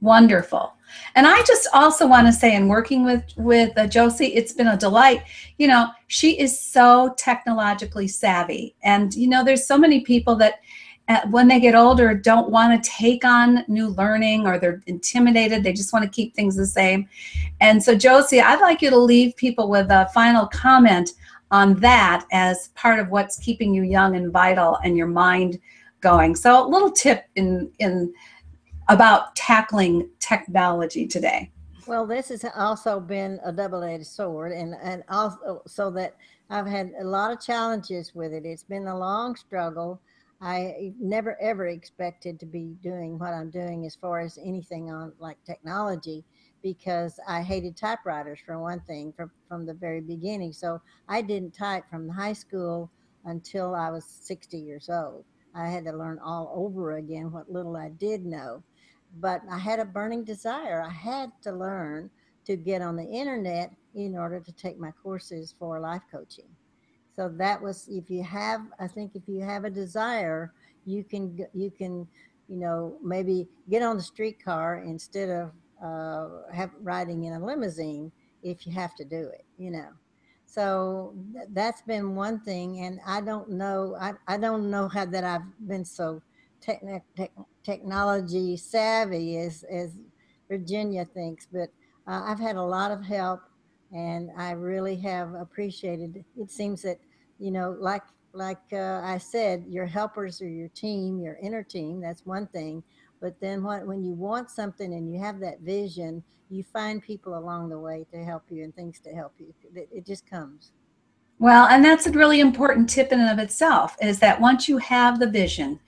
Wonderful. 0.00 0.72
And 1.16 1.26
I 1.26 1.42
just 1.42 1.68
also 1.74 2.06
want 2.06 2.26
to 2.26 2.32
say, 2.32 2.54
in 2.54 2.68
working 2.68 3.04
with 3.04 3.24
with 3.36 3.76
uh, 3.78 3.86
Josie, 3.86 4.34
it's 4.34 4.52
been 4.52 4.68
a 4.68 4.76
delight. 4.76 5.22
You 5.58 5.66
know, 5.66 5.88
she 6.08 6.38
is 6.38 6.58
so 6.58 7.14
technologically 7.16 8.08
savvy, 8.08 8.74
and 8.82 9.14
you 9.14 9.28
know, 9.28 9.42
there's 9.42 9.66
so 9.66 9.78
many 9.78 10.00
people 10.00 10.34
that, 10.36 10.60
Uh, 11.08 11.20
when 11.30 11.48
they 11.48 11.60
get 11.60 11.74
older, 11.74 12.14
don't 12.14 12.50
want 12.50 12.82
to 12.82 12.90
take 12.90 13.24
on 13.24 13.64
new 13.68 13.88
learning, 13.88 14.46
or 14.46 14.58
they're 14.58 14.82
intimidated. 14.86 15.62
They 15.62 15.72
just 15.72 15.92
want 15.92 16.04
to 16.04 16.10
keep 16.10 16.34
things 16.34 16.56
the 16.56 16.66
same. 16.66 17.08
And 17.60 17.82
so, 17.82 17.94
Josie, 17.94 18.40
I'd 18.40 18.60
like 18.60 18.80
you 18.80 18.88
to 18.90 18.98
leave 18.98 19.36
people 19.36 19.68
with 19.68 19.90
a 19.90 20.08
final 20.14 20.46
comment 20.46 21.10
on 21.50 21.74
that 21.80 22.26
as 22.32 22.68
part 22.68 23.00
of 23.00 23.10
what's 23.10 23.38
keeping 23.38 23.74
you 23.74 23.82
young 23.82 24.16
and 24.16 24.32
vital 24.32 24.78
and 24.82 24.96
your 24.96 25.06
mind 25.06 25.60
going. 26.00 26.34
So, 26.34 26.66
a 26.66 26.68
little 26.68 26.90
tip 26.90 27.26
in 27.36 27.70
in 27.80 28.14
about 28.88 29.34
tackling 29.34 30.08
technology 30.18 31.06
today? 31.06 31.50
Well, 31.86 32.06
this 32.06 32.28
has 32.28 32.44
also 32.56 32.98
been 32.98 33.40
a 33.44 33.52
double-edged 33.52 34.06
sword, 34.06 34.52
and 34.52 34.74
and 34.82 35.02
also 35.08 35.62
so 35.66 35.90
that 35.90 36.16
I've 36.50 36.66
had 36.66 36.92
a 36.98 37.04
lot 37.04 37.32
of 37.32 37.40
challenges 37.40 38.14
with 38.14 38.32
it. 38.32 38.46
It's 38.46 38.64
been 38.64 38.86
a 38.86 38.98
long 38.98 39.36
struggle. 39.36 40.00
I 40.40 40.92
never 41.00 41.40
ever 41.40 41.66
expected 41.68 42.40
to 42.40 42.46
be 42.46 42.76
doing 42.82 43.18
what 43.18 43.32
I'm 43.32 43.50
doing 43.50 43.86
as 43.86 43.94
far 43.96 44.20
as 44.20 44.38
anything 44.44 44.90
on 44.90 45.12
like 45.18 45.38
technology, 45.44 46.24
because 46.62 47.18
I 47.28 47.42
hated 47.42 47.76
typewriters 47.76 48.40
for 48.44 48.58
one 48.60 48.80
thing 48.80 49.12
from 49.16 49.30
from 49.48 49.66
the 49.66 49.74
very 49.74 50.00
beginning. 50.00 50.52
So 50.52 50.80
I 51.08 51.22
didn't 51.22 51.52
type 51.52 51.84
from 51.90 52.08
high 52.08 52.34
school 52.34 52.90
until 53.24 53.74
I 53.74 53.90
was 53.90 54.04
60 54.04 54.58
years 54.58 54.88
old. 54.90 55.24
I 55.54 55.68
had 55.68 55.84
to 55.84 55.92
learn 55.92 56.18
all 56.18 56.52
over 56.54 56.96
again 56.96 57.32
what 57.32 57.50
little 57.50 57.76
I 57.76 57.90
did 57.90 58.26
know 58.26 58.62
but 59.20 59.42
I 59.50 59.58
had 59.58 59.78
a 59.80 59.84
burning 59.84 60.24
desire. 60.24 60.82
I 60.82 60.90
had 60.90 61.30
to 61.42 61.52
learn 61.52 62.10
to 62.46 62.56
get 62.56 62.82
on 62.82 62.96
the 62.96 63.04
internet 63.04 63.72
in 63.94 64.16
order 64.16 64.40
to 64.40 64.52
take 64.52 64.78
my 64.78 64.90
courses 65.02 65.54
for 65.58 65.78
life 65.80 66.02
coaching. 66.10 66.48
So 67.16 67.28
that 67.36 67.62
was 67.62 67.88
if 67.88 68.10
you 68.10 68.22
have 68.22 68.62
I 68.78 68.88
think 68.88 69.12
if 69.14 69.22
you 69.28 69.40
have 69.42 69.64
a 69.64 69.70
desire, 69.70 70.52
you 70.84 71.04
can 71.04 71.46
you 71.54 71.70
can 71.70 72.06
you 72.48 72.56
know 72.58 72.96
maybe 73.02 73.48
get 73.70 73.82
on 73.82 73.96
the 73.96 74.02
streetcar 74.02 74.78
instead 74.78 75.28
of 75.30 75.52
uh, 75.84 76.52
have 76.52 76.70
riding 76.80 77.24
in 77.24 77.34
a 77.34 77.44
limousine 77.44 78.10
if 78.42 78.66
you 78.66 78.72
have 78.72 78.94
to 78.96 79.04
do 79.04 79.28
it, 79.32 79.44
you 79.58 79.70
know. 79.70 79.88
So 80.46 81.14
th- 81.32 81.48
that's 81.52 81.82
been 81.82 82.14
one 82.14 82.40
thing, 82.40 82.80
and 82.80 83.00
I 83.06 83.20
don't 83.20 83.50
know 83.50 83.96
I, 84.00 84.12
I 84.26 84.36
don't 84.36 84.70
know 84.70 84.88
how 84.88 85.04
that 85.06 85.24
I've 85.24 85.68
been 85.68 85.84
so 85.84 86.22
techni- 86.60 87.02
tech, 87.16 87.32
technology 87.62 88.56
savvy 88.56 89.38
as 89.38 89.64
as 89.64 89.92
Virginia 90.48 91.04
thinks, 91.04 91.46
but 91.50 91.70
uh, 92.06 92.22
I've 92.24 92.38
had 92.40 92.56
a 92.56 92.62
lot 92.62 92.90
of 92.90 93.04
help, 93.04 93.40
and 93.94 94.30
I 94.36 94.50
really 94.50 94.96
have 94.96 95.34
appreciated. 95.34 96.24
It 96.36 96.50
seems 96.50 96.82
that 96.82 96.98
you 97.38 97.50
know, 97.50 97.76
like 97.78 98.02
like 98.32 98.58
uh, 98.72 99.00
I 99.04 99.18
said, 99.18 99.64
your 99.68 99.86
helpers 99.86 100.42
are 100.42 100.48
your 100.48 100.68
team, 100.68 101.20
your 101.20 101.38
inner 101.40 101.62
team. 101.62 102.00
That's 102.00 102.26
one 102.26 102.48
thing. 102.48 102.82
But 103.20 103.40
then 103.40 103.62
what, 103.62 103.86
when 103.86 104.04
you 104.04 104.12
want 104.12 104.50
something 104.50 104.92
and 104.92 105.10
you 105.10 105.20
have 105.20 105.38
that 105.40 105.60
vision, 105.60 106.22
you 106.50 106.62
find 106.62 107.00
people 107.00 107.38
along 107.38 107.68
the 107.68 107.78
way 107.78 108.04
to 108.12 108.24
help 108.24 108.42
you 108.50 108.64
and 108.64 108.74
things 108.74 108.98
to 109.00 109.10
help 109.10 109.32
you. 109.38 109.54
It, 109.74 109.88
it 109.90 110.04
just 110.04 110.28
comes. 110.28 110.72
Well, 111.38 111.66
and 111.66 111.84
that's 111.84 112.06
a 112.06 112.12
really 112.12 112.40
important 112.40 112.88
tip 112.88 113.12
in 113.12 113.20
and 113.20 113.30
of 113.30 113.42
itself 113.42 113.96
is 114.02 114.18
that 114.20 114.40
once 114.40 114.68
you 114.68 114.78
have 114.78 115.18
the 115.18 115.30
vision 115.30 115.80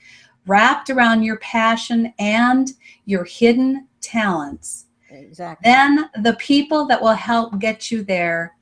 wrapped 0.47 0.89
around 0.91 1.25
your 1.25 1.39
passion 1.39 2.13
and 2.19 2.73
your 3.05 3.25
hidden 3.25 3.89
talents, 4.01 4.86
Exactly. 5.17 5.71
then 5.71 6.11
the 6.23 6.35
people 6.35 6.87
that 6.87 7.01
will 7.01 7.15
help 7.15 7.59
get 7.59 7.91
you 7.91 8.03
there 8.05 8.55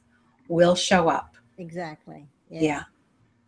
will 0.49 0.75
show 0.75 1.09
up. 1.09 1.37
exactly. 1.59 2.27
Yeah. 2.51 2.85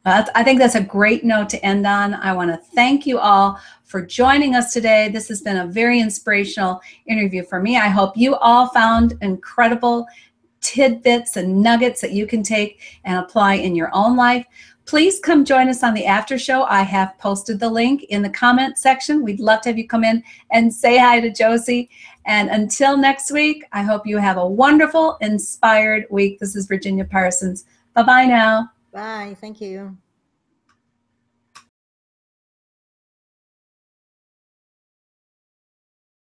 Well, 0.04 0.24
I 0.36 0.44
think 0.44 0.60
that's 0.60 0.76
a 0.76 0.80
great 0.80 1.24
note 1.24 1.48
to 1.48 1.64
end 1.66 1.84
on. 1.84 2.14
I 2.14 2.32
want 2.32 2.52
to 2.52 2.56
thank 2.56 3.06
you 3.06 3.18
all 3.18 3.58
for 3.84 4.00
joining 4.00 4.54
us 4.54 4.72
today. 4.72 5.08
This 5.08 5.26
has 5.28 5.42
been 5.42 5.56
a 5.56 5.66
very 5.66 5.98
inspirational 5.98 6.80
interview 7.06 7.42
for 7.44 7.60
me. 7.60 7.76
I 7.76 7.88
hope 7.88 8.16
you 8.16 8.36
all 8.36 8.68
found 8.68 9.14
incredible 9.20 10.06
tidbits 10.60 11.36
and 11.36 11.60
nuggets 11.60 12.00
that 12.00 12.12
you 12.12 12.24
can 12.24 12.44
take 12.44 12.80
and 13.04 13.18
apply 13.18 13.54
in 13.54 13.74
your 13.74 13.90
own 13.92 14.16
life. 14.16 14.46
Please 14.84 15.18
come 15.18 15.44
join 15.44 15.68
us 15.68 15.82
on 15.82 15.94
the 15.94 16.06
after 16.06 16.38
show. 16.38 16.62
I 16.62 16.82
have 16.82 17.18
posted 17.18 17.58
the 17.58 17.68
link 17.68 18.04
in 18.04 18.22
the 18.22 18.30
comment 18.30 18.78
section. 18.78 19.24
We'd 19.24 19.40
love 19.40 19.60
to 19.62 19.70
have 19.70 19.78
you 19.78 19.88
come 19.88 20.04
in 20.04 20.22
and 20.52 20.72
say 20.72 20.98
hi 20.98 21.18
to 21.18 21.32
Josie. 21.32 21.90
And 22.26 22.50
until 22.50 22.96
next 22.96 23.30
week, 23.30 23.64
I 23.72 23.82
hope 23.82 24.06
you 24.06 24.18
have 24.18 24.36
a 24.36 24.46
wonderful, 24.46 25.16
inspired 25.20 26.06
week. 26.10 26.40
This 26.40 26.56
is 26.56 26.66
Virginia 26.66 27.04
Parsons. 27.04 27.64
Bye 27.94 28.02
bye 28.02 28.26
now. 28.26 28.70
Bye. 28.92 29.36
Thank 29.40 29.60
you. 29.60 29.96